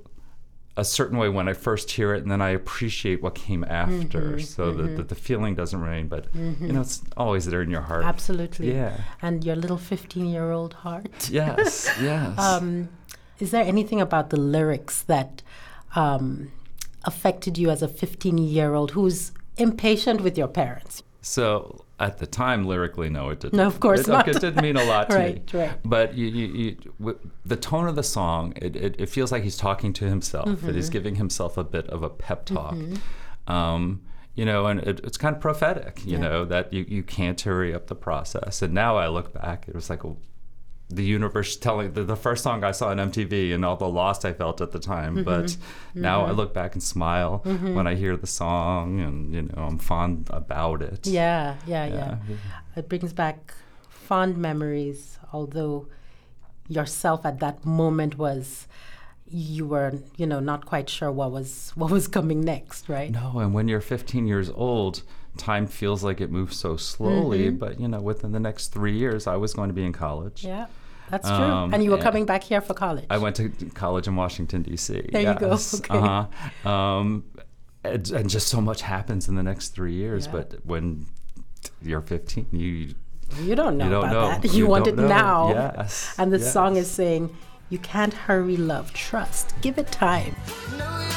a 0.77 0.85
certain 0.85 1.17
way 1.17 1.27
when 1.27 1.49
I 1.49 1.53
first 1.53 1.91
hear 1.91 2.13
it, 2.15 2.23
and 2.23 2.31
then 2.31 2.41
I 2.41 2.51
appreciate 2.51 3.21
what 3.21 3.35
came 3.35 3.65
after. 3.65 4.21
Mm-hmm, 4.21 4.39
so 4.39 4.71
that 4.71 4.95
the, 4.95 5.03
the 5.03 5.15
feeling 5.15 5.53
doesn't 5.53 5.79
remain, 5.81 6.07
but 6.07 6.27
you 6.33 6.71
know, 6.71 6.79
it's 6.81 7.01
always 7.17 7.45
there 7.47 7.61
in 7.61 7.69
your 7.69 7.81
heart. 7.81 8.05
Absolutely. 8.05 8.73
Yeah. 8.73 8.95
And 9.21 9.43
your 9.43 9.57
little 9.57 9.77
15 9.77 10.25
year 10.25 10.51
old 10.51 10.73
heart. 10.75 11.29
Yes. 11.29 11.89
Yes. 12.01 12.39
Um, 12.39 12.87
is 13.39 13.51
there 13.51 13.65
anything 13.65 13.99
about 13.99 14.29
the 14.29 14.37
lyrics 14.39 15.01
that 15.03 15.41
um, 15.95 16.51
affected 17.03 17.57
you 17.57 17.69
as 17.69 17.81
a 17.81 17.87
15 17.87 18.37
year 18.37 18.73
old 18.73 18.91
who's 18.91 19.31
impatient 19.57 20.21
with 20.21 20.37
your 20.37 20.47
parents? 20.47 21.03
So 21.21 21.85
at 21.99 22.17
the 22.17 22.25
time, 22.25 22.65
lyrically, 22.65 23.09
no, 23.09 23.29
it 23.29 23.39
didn't. 23.41 23.53
No, 23.57 23.67
of 23.67 23.79
course 23.79 24.01
it, 24.01 24.07
not. 24.07 24.27
It 24.27 24.39
didn't 24.41 24.61
mean 24.63 24.75
a 24.75 24.83
lot 24.83 25.09
to 25.11 25.15
Right, 25.15 25.53
me. 25.53 25.59
right. 25.59 25.71
But 25.85 26.15
you, 26.15 26.27
you, 26.27 26.47
you, 26.47 26.77
w- 26.99 27.19
the 27.45 27.55
tone 27.57 27.87
of 27.87 27.95
the 27.95 28.01
song, 28.03 28.53
it, 28.55 28.75
it, 28.75 28.95
it 28.99 29.07
feels 29.09 29.31
like 29.31 29.43
he's 29.43 29.57
talking 29.57 29.93
to 29.93 30.05
himself. 30.05 30.45
That 30.47 30.57
Mm-hmm. 30.57 30.73
he's 30.75 30.89
giving 30.89 31.15
himself 31.15 31.57
a 31.57 31.63
bit 31.63 31.85
of 31.87 32.01
a 32.01 32.09
pep 32.09 32.45
talk. 32.45 32.75
Um, 33.47 34.01
you 34.33 34.45
know, 34.45 34.65
and 34.65 34.79
it, 34.79 35.01
it's 35.03 35.17
kind 35.17 35.35
of 35.35 35.41
prophetic. 35.41 36.03
You 36.05 36.13
Yeah. 36.13 36.17
know 36.19 36.45
that 36.45 36.71
you, 36.73 36.85
you 36.87 37.03
can't 37.03 37.39
hurry 37.39 37.73
up 37.75 37.85
the 37.87 37.95
process. 37.95 38.61
And 38.63 38.73
now 38.73 38.95
I 38.97 39.07
look 39.07 39.33
back, 39.33 39.65
it 39.67 39.75
was 39.75 39.89
like 39.89 40.03
a, 40.03 40.15
the 40.91 41.03
universe 41.03 41.55
telling 41.55 41.93
the, 41.93 42.03
the 42.03 42.15
first 42.15 42.43
song 42.43 42.63
I 42.63 42.71
saw 42.71 42.89
on 42.89 42.97
MTV 42.97 43.53
and 43.53 43.63
all 43.63 43.75
the 43.75 43.87
loss 43.87 44.23
I 44.25 44.33
felt 44.33 44.61
at 44.61 44.71
the 44.71 44.79
time. 44.79 45.15
Mm-hmm. 45.15 45.23
But 45.23 45.57
now 45.95 46.25
I 46.25 46.31
look 46.31 46.53
back 46.53 46.73
and 46.73 46.83
smile 46.83 47.39
when 47.43 47.87
I 47.87 47.95
hear 47.95 48.15
the 48.17 48.27
song, 48.27 48.99
and 48.99 49.33
you 49.33 49.41
know 49.43 49.63
I'm 49.63 49.77
fond 49.77 50.29
about 50.29 50.81
it. 50.81 51.07
Yeah, 51.07 51.55
yeah, 51.65 51.85
yeah, 51.85 52.17
Yeah. 52.29 52.35
It 52.75 52.89
brings 52.89 53.13
back 53.13 53.53
fond 53.89 54.37
memories, 54.37 55.19
although 55.33 55.87
yourself 56.67 57.25
at 57.25 57.39
that 57.39 57.65
moment 57.65 58.17
was 58.17 58.67
you 59.27 59.65
were, 59.65 59.93
you 60.17 60.25
know, 60.25 60.39
not 60.39 60.65
quite 60.65 60.89
sure 60.89 61.11
what 61.11 61.31
was 61.31 61.71
what 61.75 61.91
was 61.91 62.07
coming 62.07 62.41
next, 62.41 62.89
right? 62.89 63.11
No, 63.11 63.39
and 63.39 63.53
when 63.53 63.67
you're 63.67 63.81
15 63.81 64.27
years 64.27 64.49
old, 64.49 65.03
time 65.37 65.67
feels 65.67 66.03
like 66.03 66.19
it 66.19 66.29
moves 66.29 66.57
so 66.57 66.75
slowly. 66.75 67.47
Mm-hmm. 67.47 67.57
But 67.57 67.79
you 67.79 67.87
know, 67.87 68.01
within 68.01 68.31
the 68.31 68.39
next 68.39 68.69
three 68.69 68.97
years, 68.97 69.27
I 69.27 69.37
was 69.37 69.53
going 69.53 69.69
to 69.69 69.73
be 69.73 69.85
in 69.85 69.93
college. 69.93 70.43
Yeah. 70.43 70.67
That's 71.11 71.27
true. 71.27 71.35
Um, 71.35 71.73
and 71.73 71.83
you 71.83 71.91
were 71.91 71.97
yeah. 71.97 72.03
coming 72.03 72.25
back 72.25 72.43
here 72.43 72.61
for 72.61 72.73
college. 72.73 73.05
I 73.09 73.17
went 73.17 73.35
to 73.35 73.49
college 73.73 74.07
in 74.07 74.15
Washington 74.15 74.63
D.C. 74.63 75.09
There 75.11 75.21
you 75.21 75.39
go. 75.39 75.51
Okay. 75.75 75.97
Uh-huh. 75.97 76.69
Um, 76.69 77.25
and, 77.83 78.09
and 78.11 78.29
just 78.29 78.47
so 78.47 78.61
much 78.61 78.81
happens 78.81 79.27
in 79.27 79.35
the 79.35 79.43
next 79.43 79.69
three 79.69 79.93
years. 79.93 80.25
Yeah. 80.25 80.31
But 80.31 80.65
when 80.65 81.05
you're 81.81 82.01
15, 82.01 82.47
you 82.51 82.95
You 83.41 83.55
don't 83.55 83.77
know 83.77 83.85
you 83.85 83.91
don't 83.91 84.05
about 84.05 84.13
know. 84.13 84.41
that. 84.41 84.53
You, 84.55 84.67
want 84.67 84.87
it 84.87 84.95
know. 84.95 85.07
now. 85.07 85.49
Yes. 85.49 86.15
And 86.17 86.31
the 86.31 86.39
yes. 86.39 86.53
song 86.53 86.77
is 86.77 86.89
saying, 86.89 87.35
You 87.69 87.79
can't 87.79 88.13
hurry 88.13 88.57
love. 88.57 88.93
Trust. 88.93 89.53
Give 89.61 89.77
it 89.77 89.91
time. 89.91 90.35
No, 90.77 91.07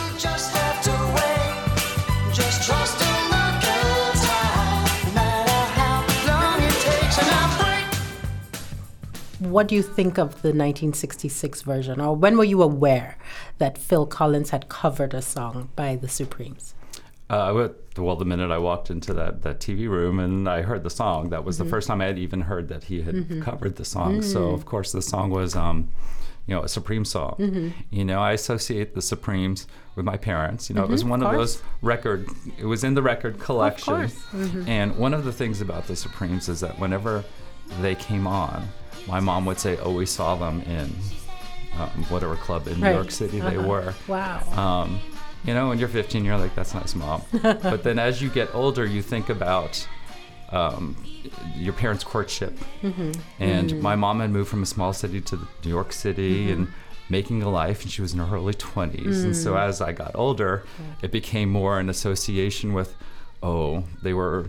What 9.45 9.69
do 9.69 9.75
you 9.75 9.83
think 9.83 10.19
of 10.19 10.43
the 10.43 10.49
1966 10.49 11.63
version? 11.63 12.01
Or 12.01 12.17
when 12.17 12.37
were 12.37 12.45
you 12.45 12.63
aware 12.63 13.19
that 13.59 13.79
Phil 13.79 14.07
Collins 14.07 14.51
had 14.51 14.69
covered 14.69 15.15
a 15.15 15.23
song 15.23 15.69
by 15.77 15.97
the 15.97 16.09
Supremes? 16.09 16.75
Uh, 17.31 17.71
well, 17.97 18.17
the 18.17 18.25
minute 18.25 18.51
I 18.51 18.59
walked 18.59 18.91
into 18.91 19.15
that, 19.15 19.43
that 19.43 19.59
TV 19.59 19.89
room 19.89 20.19
and 20.19 20.49
I 20.49 20.63
heard 20.63 20.83
the 20.83 20.91
song, 20.91 21.31
that 21.31 21.45
was 21.45 21.59
the 21.59 21.65
mm-hmm. 21.65 21.71
first 21.71 21.89
time 21.89 22.01
I 22.01 22.07
had 22.07 22.19
even 22.19 22.43
heard 22.43 22.69
that 22.69 22.85
he 22.85 23.03
had 23.03 23.15
mm-hmm. 23.15 23.43
covered 23.43 23.77
the 23.77 23.85
song. 23.85 24.21
So, 24.23 24.51
mm. 24.51 24.55
of 24.55 24.67
course, 24.67 24.93
the 24.93 25.01
song 25.01 25.31
was, 25.31 25.57
um, 25.57 25.89
you 26.47 26.55
know, 26.55 26.63
a 26.63 26.69
Supreme 26.69 27.05
song. 27.05 27.37
Mm-hmm. 27.39 27.69
You 27.91 28.05
know, 28.05 28.21
I 28.21 28.33
associate 28.33 28.95
the 28.95 29.01
Supremes 29.01 29.67
with 29.97 30.05
my 30.05 30.19
parents. 30.19 30.69
You 30.69 30.77
know, 30.77 30.85
it 30.85 30.91
was 30.91 31.05
one 31.05 31.23
of 31.23 31.31
course. 31.31 31.57
those 31.57 31.63
record, 31.81 32.29
it 32.59 32.67
was 32.67 32.85
in 32.85 32.95
the 32.95 33.03
record 33.03 33.39
collection. 33.41 33.95
course. 33.95 34.27
And 34.67 34.97
one 34.97 35.15
of 35.15 35.25
the 35.25 35.33
things 35.33 35.61
about 35.61 35.87
the 35.87 35.97
Supremes 35.97 36.49
is 36.49 36.61
that 36.61 36.79
whenever 36.79 37.25
they 37.81 37.95
came 37.95 38.27
on, 38.27 38.69
my 39.07 39.21
mom 39.21 39.45
would 39.47 39.59
say, 39.59 39.77
oh, 39.79 39.93
we 39.93 40.07
saw 40.07 40.35
them 40.37 40.61
in 40.63 40.91
um, 41.79 41.89
whatever 42.09 42.37
club 42.37 42.67
in 42.69 42.79
New 42.81 42.87
Right. 42.87 42.95
York 42.95 43.11
City 43.11 43.41
they 43.41 43.57
Uh-huh. 43.57 43.69
were. 43.69 43.95
Wow. 44.09 44.41
Um, 44.57 45.01
you 45.45 45.53
know, 45.55 45.69
when 45.69 45.79
you're 45.79 45.89
15, 45.89 46.25
you're 46.25 46.39
like, 46.39 46.55
that's 46.55 46.73
nice, 46.75 46.95
mom. 46.95 47.23
but 47.43 47.83
then 47.83 47.99
as 47.99 48.23
you 48.23 48.31
get 48.31 48.55
older, 48.55 48.87
you 48.87 49.03
think 49.03 49.29
about 49.29 49.87
um, 50.53 50.97
your 51.57 51.73
parents' 51.73 52.05
courtship. 52.05 52.57
Mm-hmm. 52.83 53.13
And 53.41 53.83
my 53.83 53.97
mom 53.97 54.21
had 54.21 54.31
moved 54.31 54.49
from 54.49 54.63
a 54.63 54.67
small 54.67 54.93
city 54.93 55.21
to 55.23 55.37
New 55.65 55.71
York 55.71 55.93
City 55.93 56.45
Mm-hmm. 56.47 56.53
and 56.53 56.73
making 57.11 57.43
a 57.43 57.51
life, 57.51 57.83
and 57.83 57.91
she 57.93 58.01
was 58.01 58.15
in 58.15 58.19
her 58.21 58.35
early 58.37 58.55
20s. 58.55 59.25
And 59.25 59.35
Mm. 59.35 59.35
so 59.35 59.57
as 59.57 59.83
I 59.83 59.93
got 59.93 60.13
older, 60.15 60.65
it 61.03 61.13
became 61.13 61.51
more 61.51 61.79
an 61.79 61.91
association 61.91 62.73
with, 62.73 62.95
oh, 63.43 63.85
they 64.03 64.15
were. 64.15 64.47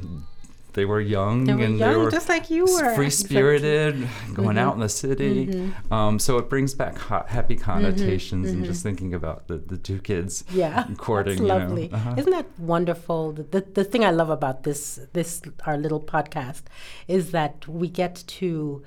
They 0.75 0.85
were 0.85 1.01
young 1.01 1.45
They 1.45 1.53
were 1.55 1.63
and 1.63 1.79
young, 1.79 1.89
they 1.91 1.97
were 1.97 2.11
just 2.11 2.29
like 2.29 2.49
you 2.49 2.65
were. 2.65 2.93
free 2.95 3.09
spirited, 3.09 4.07
going 4.33 4.57
out 4.57 4.73
in 4.75 4.81
the 4.81 4.89
city. 4.89 5.47
Mm-hmm. 5.47 5.93
Um, 5.93 6.19
so 6.19 6.37
it 6.37 6.49
brings 6.49 6.73
back 6.75 6.97
ha- 6.97 7.25
happy 7.27 7.55
connotations 7.55 8.49
and 8.51 8.63
just 8.65 8.83
thinking 8.83 9.13
about 9.13 9.47
the, 9.47 9.57
the 9.57 9.77
two 9.77 9.99
kids 9.99 10.43
yeah 10.51 10.85
courting. 10.97 11.37
that's 11.37 11.41
you 11.41 11.47
know. 11.47 11.57
lovely 11.57 11.87
Uh-huh. 11.91 12.15
isn't 12.17 12.31
that 12.31 12.47
wonderful 12.59 13.31
the, 13.31 13.43
the, 13.43 13.61
the 13.77 13.83
thing 13.91 14.03
i 14.03 14.11
love 14.11 14.29
about 14.29 14.57
this 14.63 14.99
this 15.13 15.41
our 15.65 15.77
little 15.77 16.01
podcast 16.15 16.63
is 17.07 17.31
that 17.31 17.55
we 17.67 17.87
get 17.87 18.13
to 18.27 18.83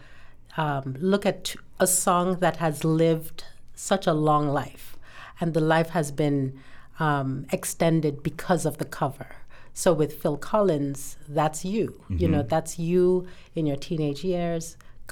um, 0.57 0.97
look 1.13 1.25
at 1.25 1.55
a 1.81 1.87
song 1.87 2.27
that 2.45 2.57
has 2.57 2.85
lived 2.85 3.45
such 3.75 4.07
a 4.07 4.13
long 4.13 4.49
life 4.49 4.97
and 5.41 5.55
the 5.55 5.61
life 5.61 5.91
has 5.91 6.11
been 6.11 6.59
um, 6.99 7.47
extended 7.53 8.23
because 8.23 8.67
of 8.67 8.75
the 8.79 8.85
cover 9.01 9.29
so 9.83 9.89
with 10.01 10.13
phil 10.21 10.37
collins 10.53 10.99
that's 11.39 11.61
you 11.75 11.85
you 12.23 12.29
know 12.33 12.39
Mm-hmm. 12.43 12.55
that's 12.55 12.73
you 12.91 13.03
in 13.59 13.63
your 13.71 13.81
teenage 13.87 14.23
years 14.35 14.65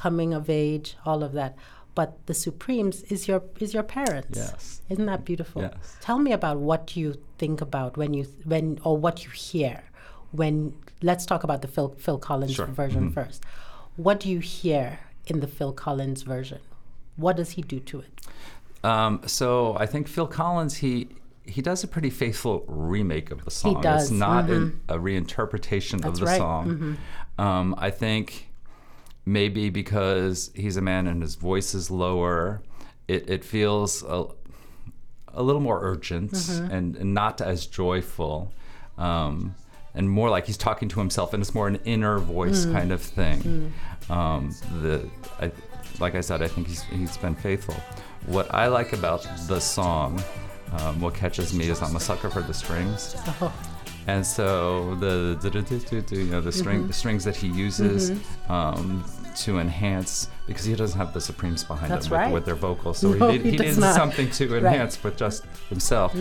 coming 0.04 0.30
of 0.38 0.44
age 0.66 0.87
all 1.08 1.20
of 1.28 1.32
that 1.40 1.52
but 1.99 2.11
the 2.28 2.35
supremes 2.44 2.96
is 3.14 3.20
your 3.30 3.40
is 3.64 3.70
your 3.76 3.87
parents 3.99 4.38
Yes. 4.44 4.82
isn't 4.92 5.06
that 5.12 5.23
beautiful? 5.30 5.61
Yes. 5.62 5.96
Tell 6.06 6.18
me 6.26 6.32
about 6.40 6.58
what 6.70 6.85
you 6.99 7.08
think 7.42 7.58
about 7.68 7.90
when 8.00 8.11
you 8.18 8.25
when 8.52 8.66
or 8.87 8.94
what 9.04 9.16
you 9.25 9.30
hear 9.49 9.76
when 10.40 10.54
let's 11.11 11.25
talk 11.30 11.42
about 11.49 11.61
the 11.64 11.68
Phil 11.75 11.88
Phil 12.04 12.18
Collins 12.28 12.52
Sure. 12.54 12.66
Mm-hmm. 12.66 12.82
version 12.82 13.04
first. 13.18 13.40
What 14.06 14.16
do 14.23 14.26
you 14.35 14.40
hear 14.40 14.87
in 15.30 15.37
the 15.44 15.50
Phil 15.56 15.73
Collins 15.85 16.20
version? 16.35 16.61
What 17.25 17.35
does 17.40 17.50
he 17.56 17.62
do 17.75 17.78
to 17.90 17.96
it? 18.06 18.14
Um, 18.92 19.12
so 19.38 19.75
I 19.85 19.87
think 19.92 20.02
Phil 20.14 20.26
Collins 20.40 20.75
he 20.85 20.94
he 21.46 21.62
does 21.62 21.84
a 21.84 21.88
pretty 21.88 22.10
faithful 22.10 22.64
remake 22.66 23.30
of 23.30 23.44
the 23.44 23.50
song. 23.50 23.76
He 23.76 23.82
does, 23.82 24.04
It's 24.04 24.10
not 24.10 24.50
an, 24.50 24.80
a 24.88 24.96
reinterpretation 24.96 26.00
That's 26.00 26.06
of 26.06 26.18
the 26.20 26.26
right, 26.26 26.38
song. 26.38 26.98
Um, 27.38 27.74
I 27.78 27.90
think 27.90 28.48
maybe 29.24 29.70
because 29.70 30.50
he's 30.54 30.76
a 30.76 30.82
man 30.82 31.06
and 31.06 31.22
his 31.22 31.34
voice 31.34 31.74
is 31.74 31.90
lower, 31.90 32.62
it, 33.08 33.28
it 33.28 33.44
feels 33.44 34.02
a, 34.02 34.26
a 35.28 35.42
little 35.42 35.60
more 35.60 35.80
urgent 35.82 36.32
and, 36.48 36.96
and 36.96 37.14
not 37.14 37.40
as 37.40 37.66
joyful. 37.66 38.52
Um, 38.98 39.54
and 39.94 40.10
more 40.10 40.28
like 40.28 40.46
he's 40.46 40.58
talking 40.58 40.88
to 40.90 41.00
himself, 41.00 41.32
and 41.32 41.40
it's 41.42 41.54
more 41.54 41.68
an 41.68 41.80
inner 41.86 42.18
voice 42.18 42.66
kind 42.66 42.92
of 42.92 43.00
thing. 43.00 43.72
Um, 44.10 44.54
the, 44.82 45.08
I, 45.40 45.50
like 46.00 46.14
I 46.14 46.20
said, 46.20 46.42
I 46.42 46.48
think 46.48 46.68
he's, 46.68 46.82
he's 46.82 47.16
been 47.16 47.34
faithful. 47.34 47.74
What 48.26 48.52
I 48.54 48.66
like 48.66 48.92
about 48.92 49.26
the 49.48 49.58
song, 49.58 50.22
um, 50.73 51.00
what 51.00 51.14
catches 51.14 51.52
me 51.54 51.68
is 51.68 51.80
I'm 51.82 51.96
a 51.96 52.00
sucker 52.00 52.30
for 52.30 52.42
the 52.42 52.54
strings. 52.54 53.14
Oh, 53.40 53.52
And 54.08 54.25
so 54.25 54.94
the 54.96 55.37
you 56.12 56.25
know 56.30 56.40
the 56.40 56.52
string 56.52 56.78
Mm-hmm. 56.78 56.87
the 56.87 56.92
strings 56.92 57.25
that 57.25 57.35
he 57.35 57.49
uses 57.49 58.12
um, 58.49 59.04
to 59.38 59.58
enhance 59.58 60.28
because 60.46 60.64
he 60.64 60.76
doesn't 60.76 60.96
have 60.96 61.12
the 61.12 61.20
Supremes 61.20 61.64
behind 61.64 61.90
That's 61.90 62.06
him 62.06 62.12
with, 62.12 62.20
right. 62.20 62.32
with 62.32 62.44
their 62.44 62.54
vocals, 62.54 62.99
so 62.99 63.11
No, 63.12 63.28
he, 63.30 63.38
need, 63.38 63.44
he 63.44 63.50
he 63.50 63.56
needs 63.58 63.78
not. 63.78 63.96
something 63.96 64.30
to 64.30 64.44
Right. 64.46 64.56
Mm-hmm. 64.62 64.66
enhance 64.66 65.02
with 65.02 65.16
just 65.16 65.44
himself. 65.68 66.14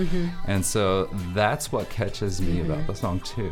And 0.48 0.66
so 0.66 1.10
that's 1.36 1.72
what 1.72 1.88
catches 1.92 2.42
me 2.42 2.62
about 2.62 2.88
the 2.88 2.96
song 2.96 3.20
too. 3.20 3.52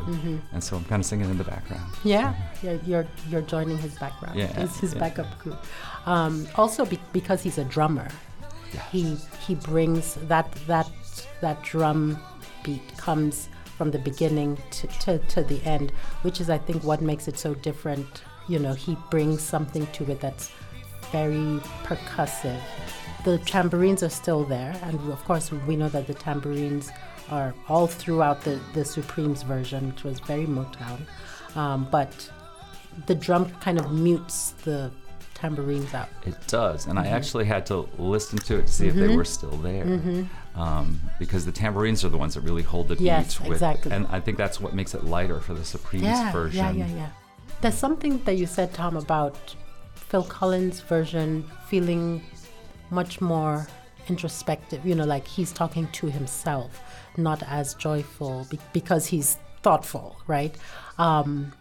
And 0.51 0.63
so 0.63 0.77
I'm 0.77 0.83
kind 0.85 0.99
of 0.99 1.05
singing 1.05 1.29
in 1.29 1.37
the 1.37 1.43
background. 1.43 1.85
yeah, 2.03 2.33
you're, 2.63 2.79
you're 2.87 3.07
you're 3.29 3.41
joining 3.43 3.77
his 3.77 3.93
background. 3.99 4.35
Yeah, 4.39 4.47
his, 4.47 4.79
his 4.79 4.93
yeah. 4.95 4.99
backup 4.99 5.29
group. 5.43 5.63
Um, 6.07 6.47
also, 6.55 6.85
be, 6.85 6.97
because 7.13 7.43
he's 7.43 7.59
a 7.59 7.65
drummer, 7.65 8.09
he 8.91 9.15
he 9.45 9.55
brings 9.55 10.15
that 10.27 10.51
that 10.67 10.89
that 11.41 11.61
drum 11.63 12.19
beat 12.63 12.97
comes 12.97 13.49
from 13.77 13.91
the 13.91 13.99
beginning 13.99 14.57
to, 14.71 14.87
to, 14.87 15.17
to 15.19 15.43
the 15.43 15.61
end, 15.65 15.91
which 16.21 16.39
is 16.39 16.49
I 16.49 16.57
think 16.57 16.83
what 16.83 17.01
makes 17.01 17.27
it 17.27 17.37
so 17.37 17.53
different. 17.55 18.23
You 18.47 18.59
know, 18.59 18.73
he 18.73 18.97
brings 19.09 19.41
something 19.41 19.87
to 19.87 20.11
it 20.11 20.19
that's 20.19 20.51
very 21.11 21.59
percussive. 21.83 22.59
The 23.23 23.37
tambourines 23.39 24.03
are 24.03 24.09
still 24.09 24.43
there, 24.43 24.75
and 24.83 24.99
of 25.11 25.23
course 25.25 25.51
we 25.51 25.75
know 25.75 25.89
that 25.89 26.07
the 26.07 26.13
tambourines 26.13 26.91
are 27.29 27.53
all 27.69 27.87
throughout 27.87 28.41
the 28.41 28.59
the 28.73 28.83
Supremes 28.85 29.43
version, 29.43 29.89
which 29.89 30.03
was 30.03 30.19
very 30.19 30.45
Motown. 30.45 31.01
Um, 31.55 31.87
but 31.89 32.29
the 33.07 33.15
drum 33.15 33.49
kind 33.61 33.79
of 33.79 33.91
mutes 33.91 34.51
the 34.63 34.91
tambourines 35.43 35.93
out. 35.93 36.09
It 36.25 36.35
does, 36.47 36.87
and 36.87 36.97
I 36.97 37.03
Mm-hmm. 37.03 37.15
actually 37.15 37.45
had 37.45 37.65
to 37.71 37.77
listen 37.97 38.37
to 38.39 38.53
it 38.59 38.67
to 38.67 38.73
see 38.73 38.87
if 38.87 38.95
they 38.95 39.11
were 39.19 39.25
still 39.25 39.57
there, 39.69 39.85
um, 40.55 40.85
because 41.19 41.43
the 41.45 41.51
tambourines 41.51 41.99
are 42.05 42.09
the 42.09 42.17
ones 42.25 42.33
that 42.35 42.41
really 42.49 42.63
hold 42.63 42.87
the 42.87 42.95
beat. 42.95 43.05
Yes, 43.05 43.39
with, 43.41 43.51
exactly. 43.51 43.91
And 43.91 44.07
I 44.07 44.19
think 44.23 44.37
that's 44.37 44.59
what 44.63 44.73
makes 44.73 44.93
it 44.97 45.03
lighter 45.03 45.39
for 45.41 45.53
the 45.53 45.65
Supremes 45.65 46.05
yeah, 46.05 46.31
version. 46.31 46.77
Yeah, 46.77 46.85
yeah, 46.85 46.95
yeah. 46.95 47.09
There's 47.61 47.79
something 47.87 48.13
that 48.25 48.35
you 48.41 48.45
said, 48.57 48.73
Tom, 48.73 48.95
about 48.95 49.37
Phil 49.95 50.23
Collins' 50.23 50.79
version 50.79 51.29
feeling 51.67 52.21
much 52.89 53.19
more 53.19 53.67
introspective. 54.07 54.85
You 54.85 54.95
know, 54.95 55.05
like 55.15 55.27
he's 55.27 55.51
talking 55.51 55.87
to 55.99 56.05
himself, 56.19 56.81
not 57.17 57.43
as 57.59 57.73
joyful 57.73 58.47
be- 58.49 58.59
because 58.71 59.03
he's 59.07 59.37
thoughtful, 59.61 60.15
right? 60.27 60.55
Um, 60.97 61.51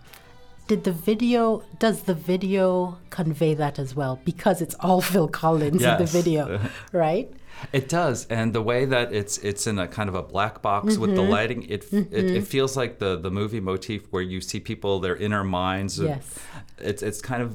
did 0.72 0.84
the 0.84 0.92
video 1.10 1.62
does 1.78 1.98
the 2.10 2.14
video 2.32 2.98
convey 3.10 3.52
that 3.62 3.78
as 3.78 3.90
well 3.94 4.14
because 4.24 4.62
it's 4.64 4.76
all 4.80 5.00
Phil 5.10 5.28
Collins 5.28 5.82
in 5.82 5.98
the 5.98 6.06
video, 6.06 6.42
right? 6.92 7.28
It 7.72 7.88
does, 7.88 8.26
and 8.38 8.52
the 8.58 8.62
way 8.62 8.86
that 8.86 9.12
it's 9.20 9.34
it's 9.38 9.66
in 9.70 9.78
a 9.78 9.86
kind 9.86 10.08
of 10.08 10.14
a 10.14 10.22
black 10.34 10.62
box 10.62 10.96
with 10.96 11.10
Mm-hmm. 11.10 11.16
the 11.16 11.22
lighting, 11.36 11.62
it, 11.74 11.82
it 11.92 12.24
it 12.38 12.44
feels 12.54 12.72
like 12.80 12.92
the 13.04 13.12
the 13.26 13.30
movie 13.30 13.60
motif 13.60 14.00
where 14.12 14.22
you 14.32 14.40
see 14.40 14.60
people 14.60 14.92
their 15.06 15.16
inner 15.26 15.44
minds. 15.44 15.92
Yes. 15.98 16.24
it's 16.78 17.02
it's 17.08 17.20
kind 17.30 17.42
of 17.42 17.48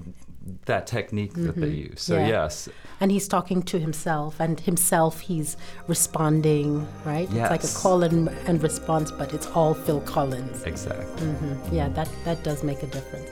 that 0.66 0.88
technique 0.88 1.34
that 1.34 1.56
they 1.56 1.70
use. 1.70 2.01
So 2.01 2.16
Mm-hmm. 2.16 2.25
Yeah. 2.27 2.44
yes, 2.44 2.70
And 3.00 3.12
he's 3.12 3.27
talking 3.27 3.62
to 3.63 3.80
himself, 3.80 4.39
and 4.39 4.60
himself 4.60 5.20
he's 5.22 5.58
responding, 5.88 6.88
right? 7.06 7.27
It's 7.32 7.51
like 7.51 7.63
a 7.63 7.68
call 7.82 8.04
and, 8.04 8.30
and 8.48 8.62
response, 8.63 9.12
but 9.12 9.34
it's 9.34 9.48
all 9.48 9.74
Phil 9.74 10.01
Collins. 10.01 10.63
exactly. 10.63 11.36
Yeah, 11.72 11.89
that, 11.89 12.10
that 12.25 12.44
does 12.44 12.63
make 12.63 12.82
a 12.84 12.88
difference. 12.88 13.30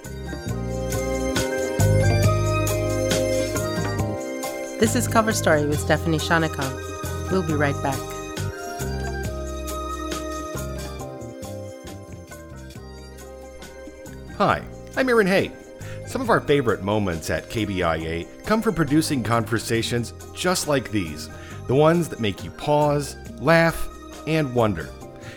This 4.79 4.95
is 4.95 5.07
Cover 5.07 5.31
Story 5.31 5.65
with 5.65 5.79
Stephanie 5.79 6.17
Shonekan. 6.19 7.31
We'll 7.31 7.47
be 7.47 7.53
right 7.53 7.81
back. 7.81 7.97
Hi, 14.37 14.61
I'm 14.97 15.07
Aaron 15.09 15.27
Hay. 15.27 15.51
Some 16.15 16.21
of 16.21 16.29
our 16.29 16.39
favorite 16.39 16.81
moments 16.81 17.29
at 17.29 17.49
KBIA 17.49 18.45
come 18.45 18.61
from 18.61 18.73
producing 18.73 19.21
conversations 19.21 20.13
just 20.33 20.65
like 20.65 20.89
these 20.89 21.29
the 21.67 21.75
ones 21.75 22.07
that 22.07 22.21
make 22.21 22.41
you 22.41 22.51
pause, 22.51 23.17
laugh, 23.41 23.89
and 24.25 24.55
wonder. 24.55 24.89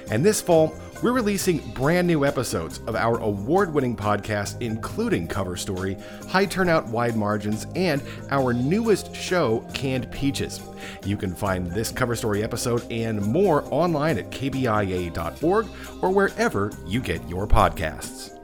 And 0.08 0.24
this 0.24 0.40
fall, 0.40 0.72
we're 1.02 1.10
releasing 1.10 1.58
brand 1.72 2.06
new 2.06 2.24
episodes 2.24 2.78
of 2.86 2.94
our 2.94 3.18
award 3.18 3.74
winning 3.74 3.96
podcast, 3.96 4.54
including 4.60 5.26
Cover 5.26 5.56
Story, 5.56 5.96
High 6.28 6.46
Turnout 6.46 6.86
Wide 6.86 7.16
Margins, 7.16 7.66
and 7.74 8.00
our 8.30 8.52
newest 8.52 9.12
show, 9.16 9.66
Canned 9.74 10.08
Peaches. 10.12 10.60
You 11.04 11.16
can 11.16 11.34
find 11.34 11.66
this 11.66 11.90
Cover 11.90 12.14
Story 12.14 12.44
episode 12.44 12.86
and 12.88 13.20
more 13.20 13.64
online 13.74 14.16
at 14.18 14.30
kbia.org 14.30 15.66
or 16.02 16.10
wherever 16.10 16.70
you 16.86 17.00
get 17.00 17.28
your 17.28 17.48
podcasts. 17.48 18.37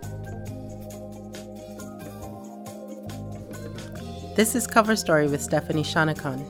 This 4.35 4.55
is 4.55 4.67
Cover 4.67 4.97
Story 4.97 5.29
with 5.29 5.41
Stephanie 5.43 5.83
Shonekan. 5.85 6.43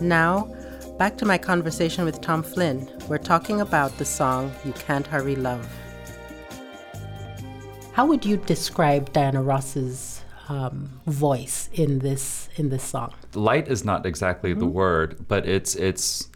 Now, 0.00 0.54
back 0.98 1.16
to 1.18 1.24
my 1.24 1.38
conversation 1.38 2.04
with 2.04 2.20
Tom 2.20 2.42
Flynn. 2.42 2.90
We're 3.08 3.18
talking 3.18 3.60
about 3.60 3.96
the 3.98 4.04
song 4.04 4.52
You 4.64 4.72
Can't 4.74 5.06
Hurry 5.06 5.36
Love. 5.36 5.66
How 7.92 8.06
would 8.06 8.24
you 8.26 8.36
describe 8.36 9.12
Diana 9.12 9.42
Ross's 9.42 10.20
um, 10.48 11.00
voice 11.06 11.70
in 11.72 12.00
this 12.00 12.48
in 12.56 12.68
this 12.68 12.82
song? 12.82 13.14
Light 13.34 13.68
is 13.68 13.84
not 13.84 14.04
exactly 14.04 14.52
the 14.52 14.66
Mm-hmm. 14.66 14.74
word, 14.74 15.28
but 15.28 15.46
it's 15.46 15.74
it's 15.76 16.28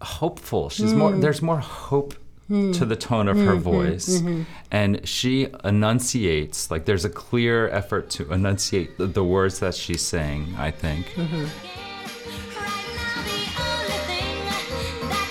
hopeful. 0.00 0.70
She's 0.70 0.94
more. 0.94 1.10
Mm. 1.10 1.20
There's 1.20 1.42
more 1.42 1.58
hope 1.58 2.14
to 2.48 2.84
the 2.84 2.96
tone 2.96 3.26
of 3.28 3.36
her 3.38 3.52
Mm-hmm, 3.54 3.62
voice, 3.62 4.22
and 4.70 5.06
she 5.08 5.48
enunciates. 5.64 6.70
Like 6.70 6.84
there's 6.84 7.04
a 7.04 7.10
clear 7.10 7.68
effort 7.68 8.10
to 8.10 8.30
enunciate 8.32 8.98
the, 8.98 9.06
the 9.06 9.24
words 9.24 9.60
that 9.60 9.74
she's 9.74 10.02
saying. 10.02 10.54
I 10.58 10.70
think. 10.70 11.06
Mm-hmm. 11.14 11.44
Right 11.44 12.88
now, 12.94 13.22
the 13.24 13.40
only 13.64 13.98
thing 14.08 14.36
that 14.44 14.64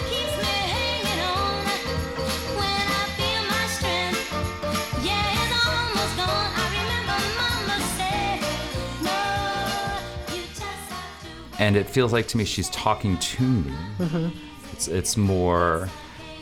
keeps 0.10 0.36
me 0.41 0.55
hanging 0.74 1.20
on 1.22 1.62
when 2.58 2.84
I 3.00 3.03
feel 3.17 3.41
my 3.53 3.65
strength, 3.77 4.22
yeah, 5.05 5.38
it's 5.38 5.53
almost 5.67 6.13
gone. 6.17 6.51
I 6.55 6.65
remember 6.79 7.17
Mama 7.38 7.77
said, 7.98 8.39
"No, 9.03 10.36
you 10.36 10.41
just 10.50 10.89
have 10.89 11.22
to." 11.58 11.63
and 11.63 11.75
it 11.75 11.88
feels 11.89 12.12
like 12.13 12.27
to 12.29 12.38
me 12.38 12.46
she's 12.46 12.70
talking 12.72 13.17
to 13.17 13.43
me. 13.43 13.74
It's 14.72 14.88
it's 14.88 15.15
more, 15.15 15.89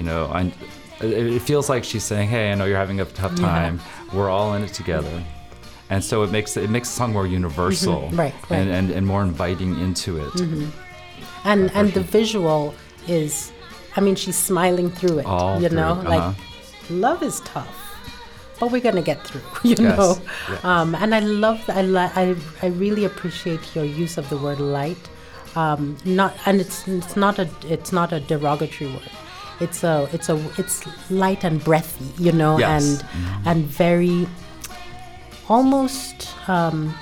you 0.01 0.08
know, 0.08 0.25
I, 0.34 0.51
it, 1.00 1.43
feels 1.43 1.69
like 1.69 1.84
she's 1.84 2.04
saying, 2.04 2.28
"Hey, 2.30 2.52
I 2.52 2.56
know 2.56 2.65
you're 2.65 2.84
having 2.86 3.02
a 3.02 3.06
tough 3.06 3.36
time. 3.36 3.80
We're 4.12 4.32
all 4.32 4.56
in 4.56 4.63
it 4.63 4.73
together." 4.73 5.23
And 5.91 6.04
so 6.04 6.23
it 6.23 6.32
makes 6.32 6.58
it 6.58 6.71
makes 6.71 6.89
the 6.89 6.95
song 6.95 7.13
more 7.13 7.28
universal, 7.28 8.10
Right, 8.10 8.34
right. 8.49 8.60
And, 8.60 8.67
and 8.78 8.89
and 8.89 9.06
more 9.06 9.21
inviting 9.21 9.80
into 9.80 10.17
it. 10.25 10.34
And 11.45 11.69
and 11.78 11.93
the 11.93 12.02
visual 12.02 12.73
is, 13.08 13.52
I 13.95 14.02
mean, 14.02 14.15
she's 14.15 14.38
smiling 14.52 14.89
through 14.89 15.19
it. 15.19 15.25
All 15.28 15.62
you 15.62 15.69
through 15.69 15.78
know, 15.78 16.02
it, 16.02 16.06
like 16.15 16.21
uh-huh. 16.21 16.93
love 17.08 17.21
is 17.21 17.41
tough, 17.41 17.78
but 18.60 18.71
we're 18.71 18.82
gonna 18.82 19.04
get 19.12 19.19
through. 19.28 19.45
You 19.69 19.75
Yes, 19.78 19.97
know, 19.97 20.12
yeah. 20.49 20.82
um, 20.82 20.95
and 20.95 21.13
I 21.13 21.19
love, 21.19 21.60
I, 21.69 21.84
li- 21.84 22.13
I 22.23 22.36
I 22.63 22.67
really 22.86 23.06
appreciate 23.06 23.63
your 23.75 23.86
use 23.86 24.17
of 24.17 24.25
the 24.32 24.38
word 24.45 24.60
light. 24.60 25.04
Um, 25.56 25.95
not 26.06 26.32
and 26.47 26.56
it's 26.63 26.88
it's 26.88 27.15
not 27.15 27.38
a 27.38 27.47
it's 27.75 27.91
not 27.91 28.10
a 28.13 28.19
derogatory 28.19 28.89
word. 28.95 29.12
It's 29.62 29.84
a 29.84 30.10
it's 30.12 30.30
a 30.30 30.36
it's 30.58 30.82
light 31.12 31.43
and 31.43 31.63
breathy, 31.63 32.10
you 32.24 32.32
know, 32.32 32.58
Yes. 32.60 32.71
and 32.84 33.47
and 33.47 33.65
very 33.65 34.28
almost 35.50 36.28
um, 36.50 36.93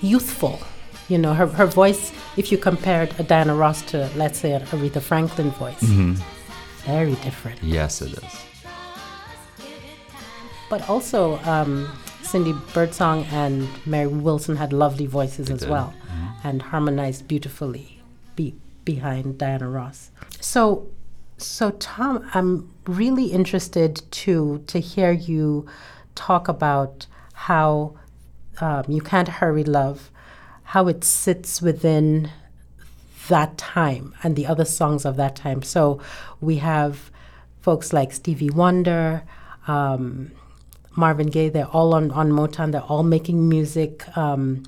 youthful. 0.00 0.58
You 1.08 1.18
know, 1.18 1.34
her, 1.34 1.46
her 1.46 1.66
voice, 1.66 2.12
if 2.38 2.50
you 2.50 2.56
compared 2.56 3.14
a 3.20 3.22
Diana 3.22 3.54
Ross 3.54 3.82
to, 3.92 4.08
let's 4.16 4.38
say, 4.38 4.52
an 4.52 4.62
Aretha 4.62 5.02
Franklin 5.02 5.50
voice, 5.50 5.82
very 6.86 7.14
different. 7.16 7.62
Yes, 7.62 8.00
it 8.00 8.12
is. 8.14 8.34
But 10.70 10.88
also, 10.88 11.38
um, 11.44 11.90
Cindy 12.22 12.54
Birdsong 12.72 13.24
and 13.32 13.68
Mary 13.84 14.06
Wilson 14.06 14.56
had 14.56 14.72
lovely 14.72 15.06
voices 15.06 15.50
as 15.50 15.60
did. 15.60 15.68
well 15.70 15.92
and 16.42 16.62
harmonized 16.62 17.28
beautifully 17.28 18.00
be- 18.34 18.54
behind 18.84 19.36
Diana 19.38 19.68
Ross. 19.68 20.10
So, 20.40 20.86
so 21.36 21.70
Tom, 21.72 22.28
I'm 22.34 22.70
really 22.86 23.26
interested 23.26 24.02
to 24.10 24.62
to 24.66 24.78
hear 24.78 25.10
you 25.10 25.66
talk 26.14 26.48
about 26.48 27.06
how 27.32 27.96
um, 28.60 28.84
you 28.88 29.00
can't 29.00 29.28
hurry 29.28 29.64
love, 29.64 30.10
how 30.64 30.88
it 30.88 31.04
sits 31.04 31.60
within 31.60 32.30
that 33.28 33.56
time 33.58 34.14
and 34.22 34.36
the 34.36 34.46
other 34.46 34.64
songs 34.64 35.04
of 35.04 35.16
that 35.16 35.34
time. 35.34 35.62
So 35.62 36.00
we 36.40 36.56
have 36.56 37.10
folks 37.62 37.92
like 37.92 38.12
Stevie 38.12 38.50
Wonder, 38.50 39.22
um, 39.66 40.30
Marvin 40.94 41.28
Gaye. 41.28 41.48
They're 41.48 41.66
all 41.66 41.94
on, 41.94 42.10
on 42.10 42.30
Motown. 42.30 42.72
They're 42.72 42.82
all 42.82 43.02
making 43.02 43.48
music. 43.48 44.04
Um, 44.16 44.64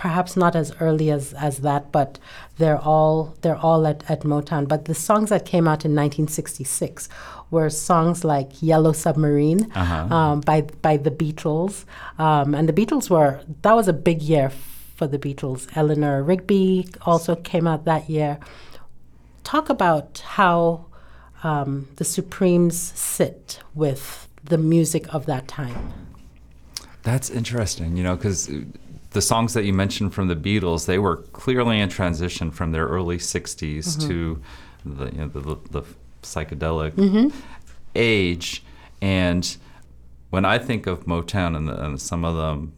perhaps 0.00 0.34
not 0.34 0.56
as 0.56 0.72
early 0.80 1.10
as, 1.10 1.34
as 1.34 1.58
that, 1.58 1.92
but 1.92 2.18
they're 2.56 2.78
all 2.78 3.36
they're 3.42 3.62
all 3.68 3.86
at, 3.86 4.02
at 4.10 4.22
Motown. 4.22 4.66
But 4.66 4.86
the 4.86 4.94
songs 4.94 5.28
that 5.28 5.44
came 5.44 5.68
out 5.68 5.84
in 5.84 5.94
1966 5.94 7.10
were 7.50 7.68
songs 7.68 8.24
like 8.24 8.62
Yellow 8.62 8.92
Submarine 8.92 9.70
um, 10.10 10.40
by 10.40 10.62
by 10.62 10.96
the 10.96 11.10
Beatles, 11.10 11.84
um, 12.18 12.54
and 12.54 12.66
the 12.66 12.72
Beatles 12.72 13.10
were 13.10 13.40
that 13.60 13.74
was 13.74 13.88
a 13.88 13.92
big 13.92 14.22
year 14.22 14.48
for 14.96 15.06
the 15.06 15.18
Beatles. 15.18 15.68
Eleanor 15.76 16.22
Rigby 16.22 16.88
also 17.02 17.36
came 17.36 17.66
out 17.66 17.84
that 17.84 18.08
year. 18.08 18.38
Talk 19.44 19.68
about 19.68 20.22
how 20.24 20.86
um, 21.42 21.88
the 21.96 22.04
Supremes 22.04 22.78
sit 22.98 23.60
with 23.74 24.28
the 24.42 24.56
music 24.56 25.12
of 25.14 25.26
that 25.26 25.46
time. 25.46 25.92
That's 27.02 27.28
interesting, 27.28 27.98
you 27.98 28.02
know, 28.02 28.16
because 28.16 28.48
the 29.10 29.22
songs 29.22 29.54
that 29.54 29.64
you 29.64 29.72
mentioned 29.72 30.14
from 30.14 30.28
the 30.28 30.36
Beatles, 30.36 30.86
they 30.86 30.98
were 30.98 31.16
clearly 31.16 31.80
in 31.80 31.88
transition 31.88 32.50
from 32.50 32.72
their 32.72 32.86
early 32.86 33.18
60s 33.18 33.78
mm-hmm. 33.78 34.08
to 34.08 34.42
the, 34.84 35.04
you 35.06 35.18
know, 35.18 35.28
the, 35.28 35.40
the, 35.40 35.56
the 35.70 35.82
psychedelic 36.22 36.92
mm-hmm. 36.92 37.28
age. 37.94 38.62
And 39.02 39.56
when 40.30 40.44
I 40.44 40.58
think 40.58 40.86
of 40.86 41.06
Motown 41.06 41.56
and, 41.56 41.68
the, 41.68 41.84
and 41.84 42.00
some 42.00 42.24
of 42.24 42.36
them, 42.36 42.72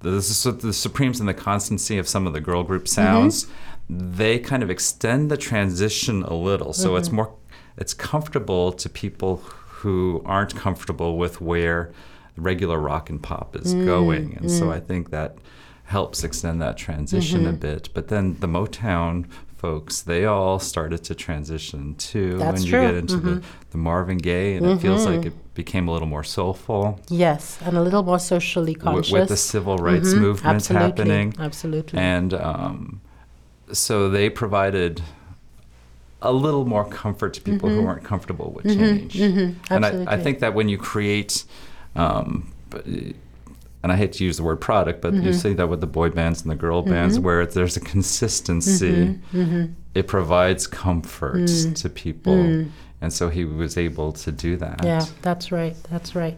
the, 0.00 0.10
the, 0.10 0.58
the 0.62 0.72
Supremes 0.72 1.20
and 1.20 1.28
the 1.28 1.34
constancy 1.34 1.98
of 1.98 2.08
some 2.08 2.26
of 2.26 2.32
the 2.32 2.40
girl 2.40 2.62
group 2.62 2.84
mm-hmm. 2.84 2.94
sounds, 2.94 3.46
they 3.90 4.38
kind 4.38 4.62
of 4.62 4.70
extend 4.70 5.30
the 5.30 5.36
transition 5.36 6.22
a 6.22 6.34
little. 6.34 6.72
So 6.72 6.96
it's 6.96 7.12
more, 7.12 7.34
it's 7.76 7.94
comfortable 7.94 8.72
to 8.72 8.88
people 8.88 9.36
who 9.36 10.22
aren't 10.24 10.56
comfortable 10.56 11.18
with 11.18 11.40
where 11.40 11.92
regular 12.36 12.78
rock 12.78 13.10
and 13.10 13.22
pop 13.22 13.56
is 13.56 13.74
mm, 13.74 13.84
going. 13.84 14.34
And 14.36 14.50
so 14.50 14.66
mm. 14.66 14.72
I 14.72 14.80
think 14.80 15.10
that 15.10 15.36
helps 15.84 16.24
extend 16.24 16.60
that 16.62 16.76
transition 16.76 17.46
a 17.46 17.50
mm-hmm. 17.50 17.58
bit. 17.58 17.88
But 17.94 18.08
then 18.08 18.36
the 18.40 18.48
Motown 18.48 19.26
folks, 19.56 20.02
they 20.02 20.24
all 20.26 20.58
started 20.58 21.02
to 21.04 21.14
transition 21.14 21.94
too. 21.94 22.36
That's 22.38 22.62
when 22.62 22.64
you 22.64 22.70
get 22.72 22.94
into 22.94 23.16
the, 23.16 23.30
mm-hmm. 23.36 23.70
the 23.70 23.78
Marvin 23.78 24.18
Gaye, 24.18 24.56
and 24.56 24.66
it 24.66 24.68
mm-hmm. 24.68 24.78
feels 24.78 25.06
like 25.06 25.24
it 25.24 25.54
became 25.54 25.88
a 25.88 25.92
little 25.92 26.08
more 26.08 26.24
soulful 26.24 27.00
Yes, 27.08 27.58
and 27.64 27.76
a 27.76 27.82
little 27.82 28.02
more 28.02 28.18
socially 28.18 28.74
w- 28.74 28.96
conscious. 28.96 29.12
with 29.12 29.28
the 29.28 29.36
civil 29.36 29.78
rights 29.78 30.12
Mhm, 30.12 30.20
movement 30.20 30.56
absolutely, 30.56 30.86
happening. 30.86 31.34
Absolutely. 31.38 31.98
And 31.98 32.34
um, 32.34 33.00
so 33.72 34.10
they 34.10 34.28
provided 34.28 35.02
a 36.22 36.32
little 36.32 36.66
more 36.66 36.84
comfort 36.84 37.32
to 37.34 37.40
people 37.40 37.68
who 37.68 37.82
weren't 37.82 38.04
comfortable 38.04 38.50
with 38.52 38.64
change. 38.66 39.16
And 39.20 39.56
I, 39.70 39.76
I 39.76 39.92
Mm-hmm. 39.92 40.22
think 40.22 40.40
that 40.40 40.54
when 40.54 40.68
you 40.68 40.78
create 40.78 41.44
um, 41.96 42.52
but, 42.70 42.86
and 42.86 43.92
I 43.92 43.96
hate 43.96 44.12
to 44.14 44.24
use 44.24 44.36
the 44.36 44.42
word 44.42 44.60
product, 44.60 45.00
but 45.00 45.12
Mm-hmm. 45.14 45.26
you 45.26 45.32
see 45.32 45.52
that 45.54 45.68
with 45.68 45.80
the 45.80 45.86
boy 45.86 46.10
bands 46.10 46.42
and 46.42 46.50
the 46.50 46.56
girl 46.56 46.82
bands, 46.82 47.18
where 47.18 47.46
there's 47.46 47.76
a 47.76 47.80
consistency. 47.80 49.18
Mm-hmm. 49.32 49.66
It 49.94 50.06
provides 50.08 50.66
comfort 50.66 51.46
to 51.76 51.88
people, 51.88 52.66
and 53.00 53.12
so 53.12 53.28
he 53.28 53.44
was 53.44 53.76
able 53.76 54.12
to 54.12 54.32
do 54.32 54.56
that. 54.56 54.78
Mm. 54.78 54.84
Yeah, 54.84 55.06
that's 55.22 55.52
right. 55.52 55.76
That's 55.90 56.14
right. 56.14 56.36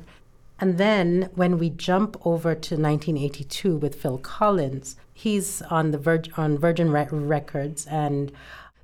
And 0.60 0.76
then 0.76 1.30
when 1.34 1.56
we 1.58 1.70
jump 1.70 2.16
over 2.26 2.54
to 2.54 2.74
1982 2.74 3.76
with 3.76 3.94
Phil 3.94 4.18
Collins, 4.18 4.96
he's 5.14 5.62
on 5.62 5.92
the 5.92 5.98
Virgin 5.98 6.32
on 6.36 6.58
Virgin 6.58 6.90
Re- 6.90 7.06
Records, 7.10 7.86
and 7.86 8.30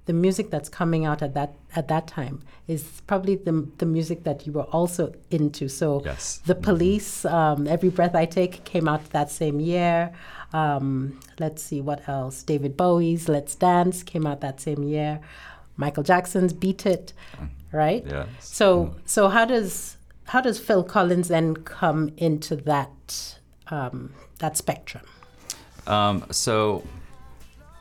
the 0.07 0.12
music 0.12 0.51
that's 0.51 0.69
coming 0.69 1.07
out 1.07 1.23
at 1.23 1.33
that 1.35 1.55
at 1.75 1.88
that 1.88 2.07
time 2.07 2.43
is 2.69 3.03
probably 3.07 3.37
the 3.37 3.67
the 3.79 3.87
music 3.87 4.25
that 4.25 4.47
you 4.47 4.53
were 4.53 4.64
also 4.64 5.12
into. 5.31 5.69
So 5.69 6.03
Yes. 6.05 6.40
the 6.47 6.55
Police, 6.55 7.25
um, 7.25 7.67
Every 7.67 7.88
Breath 7.88 8.14
I 8.14 8.27
Take 8.27 8.64
came 8.64 8.87
out 8.88 9.11
that 9.11 9.31
same 9.31 9.61
year. 9.61 10.12
Um, 10.53 11.19
let's 11.40 11.62
see 11.62 11.81
what 11.81 12.09
else. 12.09 12.43
David 12.43 12.77
Bowie's 12.77 13.29
Let's 13.29 13.55
Dance 13.55 14.03
came 14.03 14.27
out 14.27 14.40
that 14.40 14.61
same 14.61 14.83
year. 14.83 15.21
Michael 15.77 16.05
Jackson's 16.05 16.53
Beat 16.53 16.87
It, 16.87 17.12
right? 17.73 18.05
Yes. 18.07 18.27
So 18.40 18.95
so 19.07 19.29
how 19.29 19.45
does 19.45 19.97
how 20.27 20.40
does 20.40 20.59
Phil 20.59 20.85
Collins 20.85 21.29
then 21.29 21.55
come 21.55 22.12
into 22.17 22.57
that 22.57 23.38
um, 23.69 24.12
that 24.38 24.57
spectrum? 24.57 25.05
Um, 25.87 26.25
so 26.31 26.83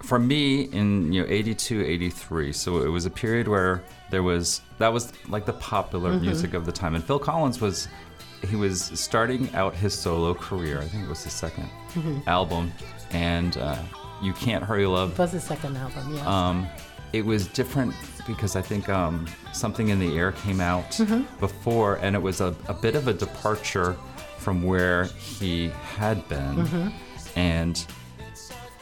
for 0.03 0.19
me 0.19 0.63
in 0.79 1.11
you 1.13 1.21
know 1.21 1.27
82 1.29 1.81
83 1.81 2.51
so 2.53 2.81
it 2.83 2.89
was 2.89 3.05
a 3.05 3.09
period 3.09 3.47
where 3.47 3.81
there 4.11 4.21
was 4.23 4.61
that 4.77 4.91
was 4.91 5.11
like 5.29 5.45
the 5.45 5.53
popular 5.53 6.11
Mm-hmm. 6.11 6.25
music 6.25 6.53
of 6.53 6.65
the 6.65 6.71
time 6.71 6.93
and 6.95 7.03
phil 7.03 7.19
collins 7.19 7.61
was 7.61 7.87
he 8.49 8.55
was 8.57 8.91
starting 8.99 9.49
out 9.55 9.73
his 9.73 9.93
solo 9.97 10.33
career 10.33 10.79
i 10.81 10.85
think 10.85 11.03
it 11.05 11.09
was 11.09 11.23
his 11.23 11.33
2nd 11.33 11.67
Mm-hmm. 11.95 12.19
album 12.27 12.71
and 13.11 13.57
uh, 13.57 13.77
you 14.21 14.33
can't 14.33 14.63
hurry 14.63 14.85
love 14.85 15.11
It 15.13 15.19
was 15.19 15.31
the 15.31 15.39
second 15.39 15.77
album, 15.77 16.15
yes. 16.15 16.25
um, 16.25 16.67
it 17.13 17.23
was 17.25 17.47
different 17.47 17.93
because 18.25 18.55
I 18.55 18.61
think 18.61 18.89
um, 18.89 19.27
something 19.51 19.89
in 19.89 19.99
the 19.99 20.17
air 20.17 20.31
came 20.31 20.59
out 20.61 20.89
Mm-hmm. 20.91 21.21
before, 21.39 21.95
and 22.01 22.15
it 22.15 22.21
was 22.21 22.41
a, 22.41 22.55
a 22.67 22.73
bit 22.73 22.95
of 22.95 23.07
a 23.07 23.13
departure 23.13 23.95
from 24.39 24.63
where 24.63 25.03
he 25.39 25.67
had 25.97 26.27
been. 26.29 26.55
Mm-hmm. 26.65 26.87
And 27.37 27.85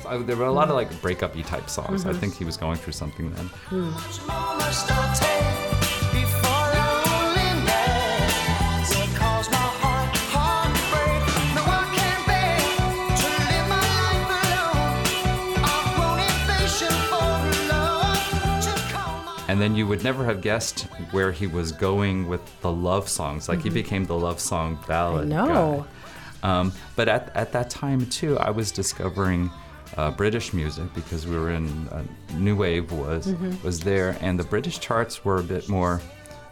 I, 0.06 0.18
there 0.18 0.36
were 0.36 0.46
a 0.46 0.52
lot 0.52 0.70
of 0.70 0.76
like 0.76 1.02
breakup-y 1.02 1.42
type 1.42 1.70
songs. 1.70 2.02
Mm-hmm. 2.02 2.10
I 2.10 2.14
think 2.20 2.36
he 2.38 2.44
was 2.46 2.58
going 2.58 2.78
through 2.78 2.94
something 2.94 3.32
then. 3.34 3.50
Much 3.72 4.20
more 4.28 4.56
must 4.58 4.88
I 4.92 5.14
take 5.14 6.12
before 6.12 6.68
loneliness 7.62 8.90
will 8.96 9.12
cause 9.18 9.50
my 9.50 9.58
heart, 9.82 10.16
heart 10.34 10.76
to 10.76 10.82
break? 10.92 11.22
No, 11.56 11.62
I 11.66 11.84
can't 11.96 12.24
bear 12.28 12.60
to 13.22 13.28
live 13.50 13.68
my 13.70 13.86
life 14.02 14.30
alone. 14.44 15.64
I've 15.64 15.90
grown 15.96 16.20
impatient 16.30 17.00
for 17.10 17.30
love 17.70 18.30
to 18.64 18.74
call 18.94 19.18
my 19.24 19.46
And 19.50 19.58
then 19.62 19.76
you 19.76 19.86
would 19.88 20.04
never 20.04 20.24
have 20.26 20.42
guessed 20.42 20.82
where 21.12 21.32
he 21.32 21.48
was 21.48 21.72
going 21.72 22.28
with 22.28 22.42
the 22.62 22.72
love 22.72 23.08
songs. 23.10 23.48
Like 23.50 23.62
he 23.62 23.70
became 23.70 24.06
the 24.06 24.18
love 24.18 24.40
song 24.40 24.80
ballad 24.88 25.30
Mm-hmm. 25.30 25.82
guy. 25.82 25.86
Um, 26.44 26.72
but 26.96 27.08
at, 27.08 27.36
at 27.36 27.52
that 27.52 27.70
time 27.70 28.08
too, 28.08 28.36
I 28.40 28.50
was 28.50 28.72
discovering 28.72 29.52
uh, 29.98 30.12
British 30.12 30.54
music 30.54 30.94
because 30.94 31.28
we 31.28 31.36
were 31.38 31.52
in 31.52 31.66
uh, 31.90 32.04
New 32.36 32.56
Wave 32.56 32.92
was 32.92 33.28
Mm-hmm. 33.28 33.64
was 33.66 33.80
there, 33.80 34.18
and 34.22 34.40
the 34.40 34.44
British 34.46 34.80
charts 34.80 35.24
were 35.26 35.38
a 35.40 35.44
bit 35.44 35.68
more 35.70 36.02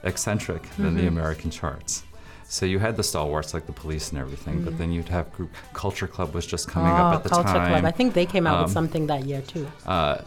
eccentric 0.03 0.63
than 0.77 0.87
Mm-hmm. 0.87 0.97
the 0.97 1.07
American 1.07 1.49
charts. 1.51 2.03
So 2.51 2.65
you 2.65 2.79
had 2.79 2.95
the 2.97 3.03
stalwarts 3.03 3.53
like 3.53 3.65
the 3.67 3.71
Police 3.73 4.09
and 4.11 4.17
everything, 4.19 4.63
but 4.63 4.77
then 4.79 4.91
you'd 4.91 5.09
have 5.09 5.31
group 5.33 5.51
Culture 5.73 6.07
Club 6.07 6.33
was 6.33 6.45
just 6.47 6.67
coming 6.67 6.91
Mm-hmm. 6.91 7.01
oh, 7.01 7.07
up 7.09 7.15
at 7.17 7.23
the 7.23 7.29
Culture 7.29 7.47
time. 7.53 7.69
Club. 7.71 7.85
I 7.85 7.91
think 7.91 8.13
they 8.15 8.25
came 8.25 8.47
out 8.47 8.57
with 8.63 8.69
Um, 8.71 8.73
something 8.73 9.05
that 9.07 9.25
year 9.25 9.41
too. 9.41 9.67
uh, 9.85 10.21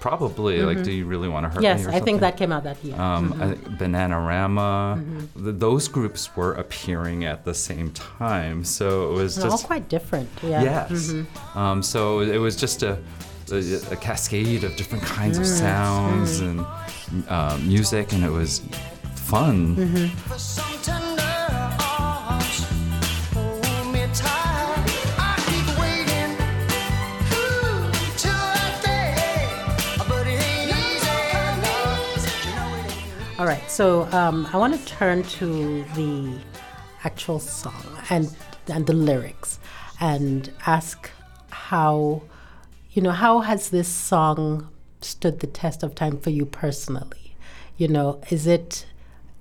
probably 0.00 0.62
like, 0.62 0.82
do 0.82 0.90
you 0.90 1.04
really 1.04 1.28
want 1.28 1.44
to 1.44 1.50
hurt 1.50 1.62
yes, 1.62 1.80
me? 1.80 1.92
or 1.92 1.94
I 1.94 2.00
think 2.00 2.20
that 2.20 2.36
came 2.36 2.50
out 2.52 2.64
that 2.64 2.82
year. 2.82 2.98
Um, 3.00 3.34
I 3.40 3.48
think 3.52 3.62
Bananarama, 3.78 4.96
Mm-hmm. 4.98 5.44
th- 5.44 5.56
those 5.58 5.88
groups 5.88 6.34
were 6.36 6.54
appearing 6.54 7.24
at 7.26 7.44
the 7.44 7.54
same 7.54 7.92
time, 7.92 8.64
so 8.64 9.10
it 9.10 9.14
was 9.14 9.36
They're 9.36 9.44
all 9.46 9.50
just 9.52 9.66
quite 9.66 9.88
different. 9.88 10.28
Yeah. 10.42 10.62
yes. 10.62 11.12
Um, 11.54 11.82
so 11.82 12.20
it 12.20 12.38
was 12.38 12.56
just 12.56 12.82
a, 12.82 12.98
a, 13.52 13.56
a 13.92 13.96
cascade 13.96 14.64
of 14.64 14.74
different 14.76 15.04
kinds 15.04 15.36
Mm, 15.38 15.42
of 15.42 15.46
sounds 15.46 16.40
and 16.40 16.64
uh, 17.28 17.58
music, 17.62 18.12
and 18.14 18.24
it 18.24 18.30
was 18.30 18.60
fun. 19.14 19.76
So 33.80 34.06
um, 34.12 34.46
I 34.52 34.58
want 34.58 34.78
to 34.78 34.84
turn 34.84 35.22
to 35.40 35.84
the 35.94 36.38
actual 37.02 37.38
song 37.38 37.86
and 38.10 38.36
and 38.68 38.86
the 38.86 38.92
lyrics, 38.92 39.58
and 39.98 40.52
ask 40.66 41.10
how, 41.48 42.20
you 42.92 43.00
know, 43.00 43.12
how 43.12 43.38
has 43.38 43.70
this 43.70 43.88
song 43.88 44.68
stood 45.00 45.40
the 45.40 45.46
test 45.46 45.82
of 45.82 45.94
time 45.94 46.18
for 46.18 46.28
you 46.28 46.44
personally? 46.44 47.34
You 47.78 47.88
know, 47.88 48.20
is 48.28 48.46
it 48.46 48.84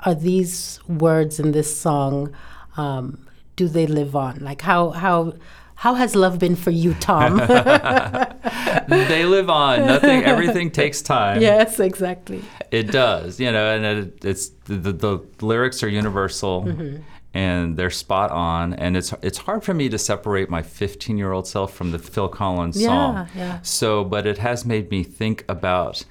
are 0.06 0.16
these 0.16 0.80
words 0.88 1.42
in 1.42 1.52
this 1.52 1.78
song? 1.78 2.34
Um, 2.78 3.28
do 3.58 3.68
they 3.68 3.88
live 3.88 4.16
on? 4.16 4.40
Like 4.40 4.62
how 4.62 4.92
how 4.92 5.34
how 5.80 5.94
has 5.96 6.16
love 6.16 6.40
been 6.40 6.56
for 6.56 6.72
you, 6.72 6.94
Tom? 6.96 7.38
they 8.88 9.26
live 9.26 9.50
on. 9.50 9.86
Nothing. 9.86 10.24
Everything 10.24 10.72
takes 10.72 11.02
time. 11.02 11.42
yes, 11.42 11.80
exactly. 11.80 12.42
It 12.72 12.92
does, 12.92 13.40
you 13.40 13.52
know, 13.52 13.74
and 13.76 13.86
it, 13.86 14.26
it's 14.26 14.50
the, 14.66 14.92
the, 14.92 15.26
lyrics 15.42 15.82
are 15.84 15.90
universal 15.90 16.64
Mm-hmm. 16.64 17.02
and 17.34 17.78
they're 17.78 17.90
spot 17.90 18.32
on, 18.32 18.74
and 18.74 18.98
it's 18.98 19.14
it's 19.22 19.38
hard 19.40 19.64
for 19.64 19.74
me 19.74 19.88
to 19.90 19.98
separate 19.98 20.50
my 20.50 20.62
15 20.62 21.18
year 21.18 21.32
old 21.32 21.48
self 21.48 21.74
from 21.74 21.92
the 21.92 22.00
Phil 22.00 22.28
Collins 22.28 22.80
Yeah, 22.82 22.88
song. 22.88 23.28
yeah. 23.36 23.62
So, 23.62 24.04
but 24.04 24.26
it 24.28 24.38
has 24.40 24.66
made 24.66 24.90
me 24.92 25.04
think 25.04 25.46
about 25.48 26.04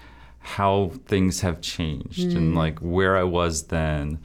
how 0.57 0.92
things 1.07 1.40
have 1.42 1.61
changed 1.61 2.28
Mm. 2.31 2.37
and 2.37 2.54
like 2.54 2.78
where 2.81 3.16
I 3.16 3.24
was 3.24 3.64
then. 3.68 4.18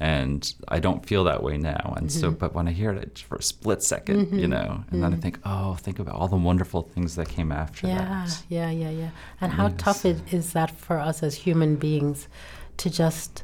And 0.00 0.54
I 0.68 0.78
don't 0.78 1.04
feel 1.04 1.24
that 1.24 1.42
way 1.42 1.56
now. 1.58 1.94
And 1.96 2.10
so, 2.12 2.28
Mm-hmm. 2.28 2.38
but 2.38 2.54
when 2.54 2.68
I 2.68 2.72
hear 2.72 2.92
it 2.92 3.18
for 3.28 3.36
a 3.36 3.42
split 3.42 3.80
2nd 3.80 4.38
you 4.40 4.46
know, 4.46 4.84
and 4.90 5.02
then 5.02 5.12
I 5.12 5.16
think, 5.16 5.40
oh, 5.44 5.74
think 5.74 5.98
about 5.98 6.14
all 6.14 6.28
the 6.28 6.36
wonderful 6.36 6.82
things 6.82 7.16
that 7.16 7.28
came 7.28 7.50
after 7.50 7.86
Yeah, 7.88 7.98
that. 8.26 8.42
yeah, 8.48 8.70
yeah, 8.70 8.90
yeah. 8.90 9.10
And 9.40 9.52
how 9.52 9.68
tough 9.76 10.04
it 10.04 10.18
is 10.32 10.52
that 10.52 10.70
for 10.70 10.98
us 11.00 11.22
as 11.22 11.34
human 11.34 11.76
beings 11.76 12.28
to 12.76 12.88
just 12.90 13.42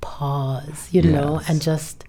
pause, 0.00 0.88
you 0.92 1.02
know, 1.02 1.40
and 1.48 1.60
just 1.60 2.04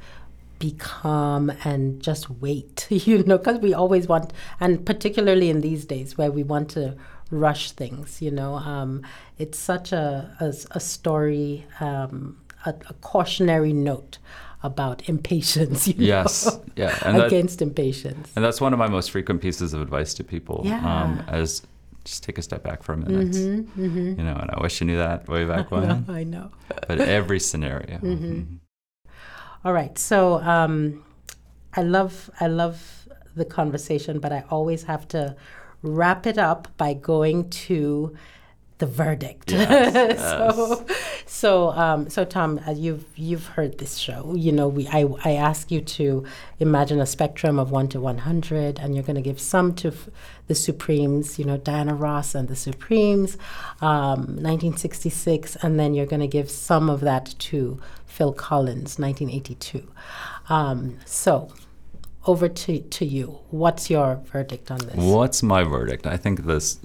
be 0.59 0.71
calm 0.77 1.51
and 1.63 2.01
just 2.01 2.29
wait, 2.29 2.85
you 2.89 3.23
know, 3.23 3.37
because 3.37 3.59
we 3.59 3.73
always 3.73 4.07
want, 4.07 4.33
and 4.59 4.85
particularly 4.85 5.49
in 5.49 5.61
these 5.61 5.85
days 5.85 6.17
where 6.17 6.31
we 6.31 6.43
want 6.43 6.69
to 6.71 6.95
rush 7.31 7.71
things, 7.71 8.21
you 8.21 8.31
know, 8.31 8.55
um, 8.55 9.01
it's 9.37 9.57
such 9.57 9.91
a, 9.93 10.35
a, 10.39 10.53
a 10.71 10.79
story, 10.79 11.65
um, 11.79 12.37
a, 12.65 12.73
a 12.89 12.93
cautionary 13.01 13.73
note 13.73 14.17
about 14.63 15.07
impatience, 15.07 15.87
Yes, 15.97 16.45
know, 16.45 16.63
yeah, 16.75 16.99
and 17.05 17.17
that- 17.17 17.27
against 17.27 17.61
impatience. 17.61 18.29
And 18.35 18.43
that's 18.43 18.59
one 18.59 18.73
of 18.73 18.79
my 18.79 18.87
most 18.89 19.11
frequent 19.11 19.41
pieces 19.41 19.73
of 19.73 19.81
advice 19.81 20.13
to 20.15 20.23
people. 20.23 20.59
Um, 20.61 20.65
Yeah. 20.65 21.23
as 21.27 21.61
just 22.05 22.23
take 22.23 22.37
a 22.37 22.41
step 22.41 22.63
back 22.63 22.81
for 22.83 22.93
a 22.93 22.97
minute. 22.97 23.35
You 23.35 24.15
know, 24.23 24.35
and 24.41 24.49
I 24.51 24.59
wish 24.61 24.81
you 24.81 24.87
knew 24.87 24.97
that 24.97 25.27
way 25.27 25.45
back 25.45 25.69
when. 25.71 25.83
Mm-hmm, 25.89 26.11
I 26.11 26.23
know. 26.23 26.51
but 26.87 26.99
every 27.01 27.39
scenario. 27.39 27.97
Mm-hmm. 27.97 28.31
Mhm. 28.33 28.59
All 29.65 29.73
right. 29.73 29.97
So 29.97 30.35
um, 30.39 31.03
I 31.75 31.81
love 31.83 32.29
I 32.39 32.47
love 32.47 33.07
the 33.35 33.45
conversation, 33.45 34.19
but 34.19 34.31
I 34.31 34.43
always 34.49 34.83
have 34.83 35.07
to 35.09 35.35
wrap 35.81 36.25
it 36.25 36.37
up 36.37 36.67
by 36.77 36.93
going 36.93 37.49
to 37.49 38.15
the 38.79 38.85
verdict. 38.85 39.51
Yes, 39.51 40.19
so 40.19 40.85
so 41.25 41.69
um, 41.71 42.09
so 42.09 42.25
Tom, 42.25 42.59
uh, 42.65 42.71
you've 42.71 43.05
you've 43.15 43.45
heard 43.47 43.77
this 43.77 43.97
show. 43.97 44.33
You 44.35 44.51
know, 44.51 44.67
we 44.67 44.87
I 44.87 45.05
I 45.23 45.33
ask 45.33 45.69
you 45.69 45.81
to 45.81 46.25
imagine 46.59 46.99
a 46.99 47.05
spectrum 47.05 47.59
of 47.59 47.71
one 47.71 47.87
to 47.89 47.99
one 47.99 48.19
hundred, 48.19 48.79
and 48.79 48.95
you're 48.95 49.03
going 49.03 49.17
to 49.17 49.21
give 49.21 49.39
some 49.39 49.75
to 49.75 49.89
f- 49.89 50.09
the 50.47 50.55
Supremes. 50.55 51.37
You 51.37 51.45
know, 51.45 51.57
Diana 51.57 51.93
Ross 51.93 52.33
and 52.33 52.47
the 52.47 52.55
Supremes, 52.55 53.37
um, 53.81 54.19
1966, 54.41 55.57
and 55.57 55.79
then 55.79 55.93
you're 55.93 56.05
going 56.05 56.21
to 56.21 56.27
give 56.27 56.49
some 56.49 56.89
of 56.89 57.01
that 57.01 57.35
to 57.39 57.79
Phil 58.05 58.33
Collins, 58.33 58.97
1982. 58.97 59.87
Um, 60.49 60.97
so. 61.05 61.51
Over 62.27 62.49
to, 62.49 62.79
to 62.81 63.05
you. 63.05 63.39
What's 63.49 63.89
your 63.89 64.21
verdict 64.25 64.69
on 64.69 64.79
this? 64.79 64.95
What's 64.97 65.41
my 65.41 65.63
verdict? 65.63 66.05
I 66.05 66.17
think 66.17 66.43
this 66.43 66.77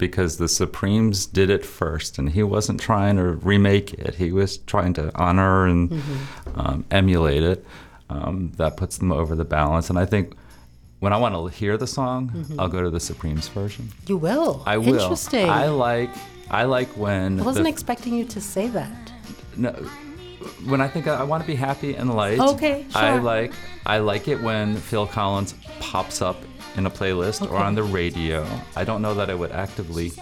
because 0.00 0.38
the 0.38 0.48
Supremes 0.48 1.26
did 1.26 1.48
it 1.50 1.64
first, 1.64 2.18
and 2.18 2.30
he 2.30 2.42
wasn't 2.42 2.80
trying 2.80 3.14
to 3.16 3.24
remake 3.24 3.94
it. 3.94 4.16
He 4.16 4.32
was 4.32 4.58
trying 4.58 4.94
to 4.94 5.12
honor 5.14 5.66
and 5.66 5.90
Mm-hmm. 5.90 6.60
um, 6.60 6.84
emulate 6.90 7.44
it. 7.44 7.64
um, 8.08 8.50
that 8.56 8.76
puts 8.76 8.98
them 8.98 9.12
over 9.12 9.36
the 9.36 9.44
balance. 9.44 9.88
And 9.88 9.96
I 9.96 10.04
think 10.06 10.34
when 10.98 11.12
I 11.12 11.16
want 11.16 11.32
to 11.36 11.46
hear 11.56 11.76
the 11.76 11.86
song, 11.86 12.30
Mm-hmm. 12.34 12.58
I'll 12.58 12.68
go 12.68 12.82
to 12.82 12.90
the 12.90 12.98
Supremes 12.98 13.46
version. 13.46 13.90
You 14.08 14.16
will. 14.16 14.64
I 14.66 14.78
will. 14.78 14.98
Interesting. 15.00 15.48
I 15.48 15.68
like 15.68 16.10
I 16.50 16.64
like 16.64 16.88
when 16.96 17.38
I 17.38 17.44
wasn't 17.44 17.66
the- 17.66 17.70
expecting 17.70 18.12
you 18.14 18.24
to 18.24 18.40
say 18.40 18.66
that. 18.68 19.12
no, 19.56 19.70
when 20.70 20.80
I 20.80 20.88
think 20.88 21.06
I, 21.06 21.14
I 21.20 21.22
want 21.22 21.42
to 21.44 21.46
be 21.46 21.54
happy 21.54 21.94
and 21.94 22.12
light. 22.16 22.40
Okay, 22.40 22.84
Sure. 22.90 23.00
I 23.02 23.18
like 23.18 23.52
I 23.86 23.98
like 23.98 24.26
it 24.26 24.40
when 24.42 24.74
Phil 24.76 25.06
Collins 25.06 25.54
pops 25.78 26.20
up 26.20 26.36
in 26.76 26.86
a 26.86 26.90
playlist 26.90 27.48
or 27.50 27.56
on 27.56 27.74
the 27.74 27.82
radio. 27.82 28.46
I 28.76 28.84
don't 28.84 29.02
know 29.02 29.14
that 29.14 29.30
I 29.30 29.34
would 29.34 29.52
actively 29.52 30.12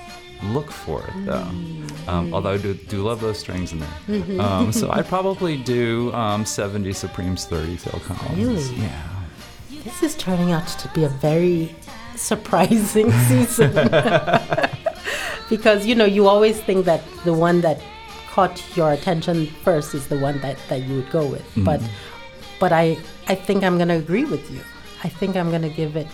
look 0.42 0.70
for 0.70 1.02
it 1.02 1.26
though. 1.26 1.48
Mm. 1.50 2.08
Um, 2.08 2.34
although 2.34 2.52
I 2.52 2.58
do, 2.58 2.74
do 2.74 3.02
love 3.02 3.20
those 3.20 3.38
strings 3.38 3.72
in 3.72 3.80
there. 3.80 4.40
Um, 4.40 4.72
so 4.72 4.90
I'd 4.90 5.06
probably 5.16 5.56
do 5.56 6.12
um, 6.12 6.44
70 6.44 6.92
Supremes, 6.92 7.44
30 7.46 7.76
Phil 7.76 8.00
Collins. 8.00 8.38
Really? 8.38 8.82
Yeah. 8.82 9.08
This 9.84 10.02
is 10.02 10.14
turning 10.16 10.52
out 10.52 10.66
to 10.66 10.88
be 10.88 11.04
a 11.04 11.08
very 11.08 11.74
surprising 12.14 13.10
season. 13.28 13.72
because, 15.48 15.86
you 15.86 15.94
know, 15.94 16.04
you 16.04 16.26
always 16.26 16.60
think 16.60 16.84
that 16.84 17.02
the 17.24 17.32
one 17.32 17.60
that 17.62 17.80
caught 18.30 18.62
your 18.76 18.92
attention 18.92 19.46
first 19.64 19.94
is 19.94 20.06
the 20.08 20.18
one 20.18 20.40
that, 20.40 20.56
that 20.68 20.82
you 20.82 20.96
would 20.96 21.10
go 21.10 21.26
with. 21.26 21.44
But 21.56 21.80
but 22.58 22.72
I, 22.72 22.98
I 23.28 23.34
think 23.34 23.62
I'm 23.62 23.76
going 23.76 23.88
to 23.88 23.94
agree 23.94 24.24
with 24.24 24.50
you. 24.50 24.60
I 25.04 25.08
think 25.08 25.36
I'm 25.36 25.50
going 25.50 25.62
to 25.62 25.68
give 25.68 25.96
it 25.96 26.08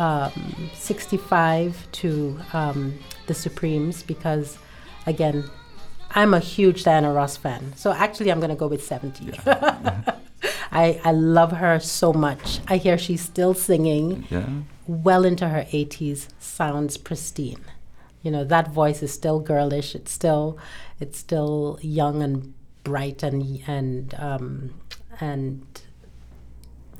um, 0.00 0.70
65 0.74 1.86
to 1.92 2.38
um, 2.52 2.98
the 3.26 3.34
Supremes 3.34 4.02
because, 4.02 4.58
again, 5.06 5.44
I'm 6.12 6.34
a 6.34 6.40
huge 6.40 6.82
Diana 6.84 7.12
Ross 7.12 7.36
fan. 7.36 7.72
So 7.76 7.92
actually, 7.92 8.32
I'm 8.32 8.40
going 8.40 8.50
to 8.50 8.56
go 8.56 8.66
with 8.66 8.82
70. 8.84 9.32
I, 10.72 11.00
I 11.04 11.12
love 11.12 11.52
her 11.52 11.78
so 11.80 12.12
much. 12.12 12.60
I 12.68 12.76
hear 12.78 12.96
she's 12.96 13.20
still 13.20 13.54
singing 13.54 14.26
Yeah. 14.30 14.48
well 14.86 15.24
into 15.24 15.48
her 15.48 15.64
80s, 15.70 16.28
sounds 16.38 16.96
pristine. 16.96 17.64
You 18.22 18.30
know, 18.30 18.44
that 18.44 18.68
voice 18.72 19.02
is 19.02 19.12
still 19.12 19.40
girlish. 19.40 19.94
It's 19.94 20.12
still, 20.12 20.58
it's 21.00 21.18
still 21.18 21.78
young 21.82 22.22
and 22.22 22.54
bright 22.84 23.22
and 23.22 23.62
and 23.66 24.14
um, 24.18 24.74
and 25.20 25.64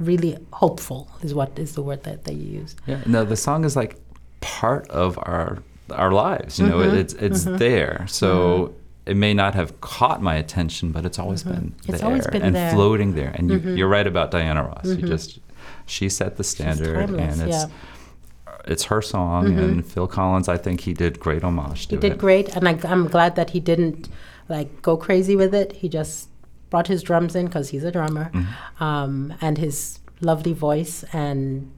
really 0.01 0.37
hopeful 0.53 1.09
is 1.23 1.33
what 1.35 1.59
is 1.59 1.75
the 1.75 1.83
word 1.83 2.03
that, 2.05 2.25
that 2.25 2.35
you 2.35 2.59
used. 2.61 2.81
Yeah, 2.87 3.01
no, 3.07 3.25
the 3.25 3.37
song 3.37 3.65
is 3.65 3.77
like 3.77 3.97
part 4.41 4.89
of 4.91 5.19
our 5.19 5.59
our 5.93 6.11
lives. 6.13 6.59
You 6.59 6.67
know, 6.67 6.79
Mm-hmm. 6.79 6.97
it's 6.97 7.15
it's 7.15 7.45
there. 7.45 8.07
So 8.09 8.75
it 9.07 9.17
may 9.17 9.35
not 9.35 9.55
have 9.55 9.81
caught 9.81 10.23
my 10.23 10.35
attention, 10.37 10.93
but 10.93 11.05
it's 11.05 11.19
always 11.19 11.43
been 11.43 11.55
Mm-hmm. 11.75 11.91
It's 11.93 12.01
there 12.01 12.09
always 12.09 12.27
been 12.27 12.43
and 12.43 12.55
there. 12.55 12.69
Mm-hmm. 12.69 12.77
floating 12.77 13.15
there. 13.15 13.33
And 13.37 13.51
you, 13.51 13.59
you're 13.75 13.89
right 13.89 14.07
about 14.07 14.31
Diana 14.31 14.63
Ross. 14.65 14.87
You 14.87 14.97
just 15.17 15.39
she 15.87 16.09
set 16.09 16.37
the 16.37 16.45
standard, 16.45 17.11
and 17.11 17.41
it's 17.43 17.57
yeah. 17.57 17.65
Mm-hmm. 17.67 18.73
it's 18.73 18.85
her 18.85 19.03
song. 19.03 19.59
And 19.59 19.85
Phil 19.85 20.07
Collins, 20.07 20.49
I 20.49 20.57
think 20.57 20.81
he 20.83 20.93
did 20.95 21.19
great 21.21 21.43
homage 21.43 21.89
to 21.89 21.97
He 21.97 22.01
did 22.01 22.13
it. 22.13 22.19
great, 22.19 22.55
and 22.57 22.69
I, 22.69 22.79
I'm 22.93 23.09
glad 23.09 23.37
that 23.37 23.51
he 23.51 23.61
didn't 23.61 24.09
like 24.49 24.81
go 24.83 24.97
crazy 24.97 25.37
with 25.37 25.55
it. 25.55 25.73
He 25.83 25.89
just 25.89 26.29
brought 26.71 26.87
his 26.87 27.03
drums 27.03 27.35
in 27.35 27.47
because 27.47 27.69
he's 27.71 27.85
a 27.85 27.93
drummer, 27.93 28.31
Mm-hmm. 28.33 28.83
um, 28.83 29.35
and 29.41 29.59
his 29.59 29.99
lovely 30.21 30.53
voice, 30.53 31.05
and 31.13 31.71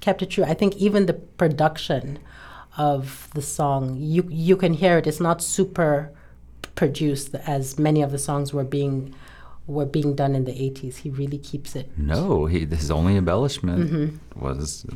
kept 0.00 0.22
it 0.22 0.30
true. 0.30 0.44
I 0.44 0.54
think 0.54 0.76
even 0.76 1.06
the 1.06 1.14
production 1.14 2.18
of 2.76 3.28
the 3.34 3.42
song, 3.42 3.96
you 3.98 4.26
you 4.30 4.56
can 4.56 4.74
hear 4.74 4.98
it. 4.98 5.06
It's 5.06 5.20
not 5.20 5.42
super 5.42 6.10
produced 6.74 7.34
as 7.46 7.78
many 7.78 8.02
of 8.02 8.10
the 8.12 8.18
songs 8.18 8.52
were 8.52 8.64
being 8.64 9.14
were 9.66 9.84
being 9.86 10.14
done 10.14 10.34
in 10.34 10.44
the 10.44 10.52
80s. 10.52 10.96
He 10.98 11.10
really 11.10 11.38
keeps 11.38 11.76
it. 11.76 11.90
No, 11.98 12.46
he 12.46 12.64
his 12.66 12.90
only 12.90 13.16
embellishment 13.16 13.90
Mm-hmm. 13.90 14.40
was, 14.44 14.86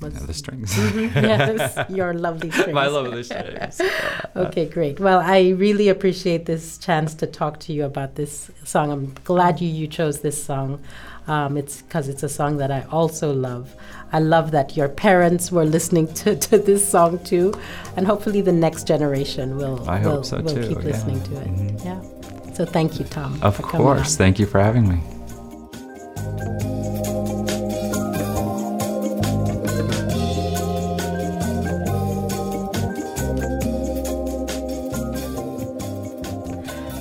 the 0.00 0.34
strings. 0.34 0.76
yes, 1.14 1.90
your 1.90 2.14
lovely 2.14 2.50
strings. 2.50 2.74
My 2.74 2.86
lovely 2.86 3.22
strings. 3.22 3.80
Okay, 4.36 4.66
great. 4.66 5.00
Well, 5.00 5.20
I 5.20 5.50
really 5.50 5.88
appreciate 5.88 6.44
this 6.44 6.76
chance 6.76 7.14
to 7.14 7.26
talk 7.26 7.58
to 7.60 7.72
you 7.72 7.84
about 7.84 8.16
this 8.16 8.50
song. 8.64 8.92
I'm 8.92 9.14
glad 9.24 9.62
you, 9.62 9.68
you 9.68 9.86
chose 9.86 10.20
this 10.20 10.42
song. 10.42 10.82
Um, 11.26 11.56
it's 11.56 11.80
because 11.80 12.08
it's 12.08 12.22
a 12.22 12.28
song 12.28 12.58
that 12.58 12.70
I 12.70 12.82
also 12.90 13.32
love. 13.32 13.74
I 14.12 14.18
love 14.18 14.50
that 14.50 14.76
your 14.76 14.88
parents 14.88 15.50
were 15.50 15.64
listening 15.64 16.12
to, 16.14 16.36
to 16.36 16.58
this 16.58 16.86
song 16.86 17.18
too, 17.24 17.54
and 17.96 18.06
hopefully 18.06 18.42
the 18.42 18.52
next 18.52 18.86
generation 18.86 19.56
will 19.56 19.88
I 19.88 20.00
will, 20.00 20.16
hope 20.16 20.24
so 20.26 20.40
will 20.40 20.54
too, 20.54 20.68
keep 20.68 20.78
yeah. 20.78 20.84
listening 20.84 21.22
to 21.24 21.40
it. 21.40 21.84
Yeah. 21.84 22.52
So 22.52 22.66
thank 22.66 22.98
you, 22.98 23.06
Tom. 23.06 23.42
Of 23.42 23.60
course. 23.62 24.16
Thank 24.16 24.38
you 24.38 24.46
for 24.46 24.60
having 24.60 24.88
me. 24.88 25.00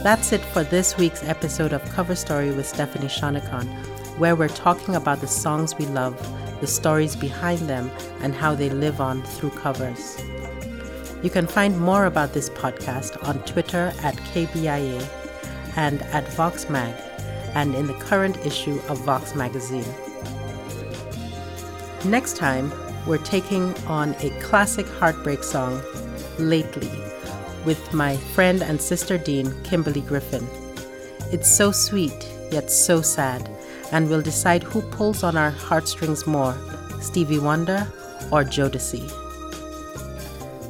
That's 0.06 0.32
it 0.32 0.46
for 0.46 0.64
this 0.64 0.98
week's 0.98 1.24
episode 1.24 1.74
of 1.74 1.84
Cover 1.90 2.14
Story 2.14 2.52
with 2.52 2.68
Stephanie 2.68 3.08
Shonekan, 3.08 3.66
where 4.20 4.36
we're 4.36 4.50
talking 4.50 4.96
about 4.96 5.20
the 5.20 5.26
songs 5.26 5.76
we 5.80 5.88
love, 5.88 6.16
the 6.62 6.68
stories 6.68 7.16
behind 7.16 7.62
them, 7.62 7.90
and 8.22 8.36
how 8.36 8.54
they 8.54 8.70
live 8.70 9.02
on 9.02 9.24
through 9.24 9.50
covers. 9.50 10.24
You 11.24 11.32
can 11.32 11.48
find 11.48 11.80
more 11.80 12.06
about 12.06 12.34
this 12.34 12.52
podcast 12.52 13.18
on 13.28 13.40
Twitter 13.46 13.94
at 14.04 14.16
KBIA 14.18 15.04
and 15.76 16.04
at 16.04 16.26
VoxMag, 16.26 16.94
and 17.56 17.74
in 17.74 17.88
the 17.88 17.96
current 17.96 18.38
issue 18.46 18.80
of 18.88 19.00
Vox 19.00 19.34
Magazine. 19.34 19.92
Next 22.06 22.38
time, 22.38 22.72
we're 23.08 23.18
taking 23.18 23.74
on 23.88 24.14
a 24.20 24.30
classic 24.40 24.88
heartbreak 24.88 25.44
song, 25.44 25.82
Lately, 26.38 26.92
with 27.66 27.94
my 27.94 28.18
friend 28.18 28.62
and 28.62 28.82
sister 28.82 29.18
dean, 29.18 29.54
Kimberly 29.64 30.02
Griffin. 30.02 30.48
It's 31.32 31.50
so 31.50 31.72
sweet, 31.72 32.30
yet 32.52 32.70
so 32.72 33.02
sad, 33.02 33.50
and 33.92 34.10
we'll 34.10 34.22
decide 34.22 34.64
who 34.64 34.82
pulls 34.82 35.24
on 35.24 35.36
our 35.36 35.52
heartstrings 35.52 36.28
more 36.28 36.56
Stevie 37.02 37.40
Wonder 37.40 37.88
or 38.32 38.44
Jodeci. 38.44 39.12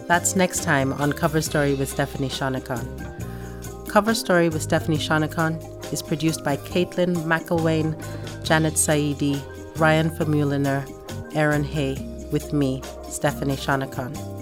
That's 0.08 0.36
next 0.36 0.64
time 0.64 0.94
on 0.94 1.14
Cover 1.14 1.42
Story 1.42 1.74
with 1.74 1.90
Stephanie 1.90 2.30
Shonekan. 2.30 3.90
Cover 3.90 4.14
Story 4.14 4.50
with 4.50 4.62
Stephanie 4.62 4.98
Shonekan 4.98 5.94
is 5.94 6.02
produced 6.02 6.44
by 6.44 6.58
Caitlin 6.58 7.16
McElwain, 7.26 7.96
Janet 8.44 8.74
Saidi, 8.74 9.42
Ryan 9.78 10.10
Famuliner, 10.10 10.86
Aaron 11.34 11.64
Hay, 11.64 11.96
with 12.32 12.54
me, 12.54 12.82
Stephanie 13.10 13.56
Shonekan. 13.56 14.35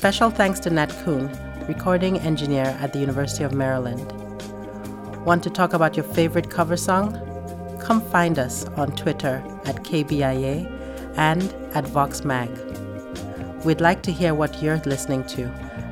Special 0.00 0.30
thanks 0.30 0.58
to 0.60 0.70
Nat 0.70 0.88
Kuhn, 1.04 1.30
recording 1.68 2.18
engineer 2.20 2.74
at 2.80 2.94
the 2.94 2.98
University 2.98 3.44
of 3.44 3.52
Maryland. 3.52 4.10
Want 5.26 5.42
to 5.42 5.50
talk 5.50 5.74
about 5.74 5.94
your 5.94 6.04
favorite 6.04 6.48
cover 6.48 6.78
song? 6.78 7.12
Come 7.82 8.00
find 8.00 8.38
us 8.38 8.64
on 8.78 8.96
Twitter 8.96 9.44
at 9.66 9.84
KBIA 9.84 10.64
and 11.18 11.42
at 11.76 11.84
VoxMag. 11.84 12.48
We'd 13.62 13.82
like 13.82 14.00
to 14.04 14.10
hear 14.10 14.32
what 14.32 14.62
you're 14.62 14.78
listening 14.86 15.22
to 15.36 15.42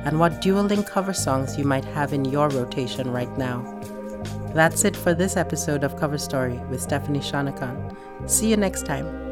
and 0.05 0.19
what 0.19 0.41
dual 0.41 0.63
link 0.63 0.87
cover 0.87 1.13
songs 1.13 1.55
you 1.55 1.63
might 1.63 1.85
have 1.85 2.11
in 2.11 2.25
your 2.25 2.49
rotation 2.49 3.11
right 3.11 3.37
now. 3.37 3.61
That's 4.55 4.85
it 4.85 4.95
for 4.95 5.13
this 5.13 5.37
episode 5.37 5.83
of 5.83 5.97
Cover 5.97 6.17
Story 6.17 6.57
with 6.71 6.81
Stephanie 6.81 7.19
Shonekan. 7.19 7.95
See 8.27 8.49
you 8.49 8.57
next 8.57 8.87
time. 8.87 9.28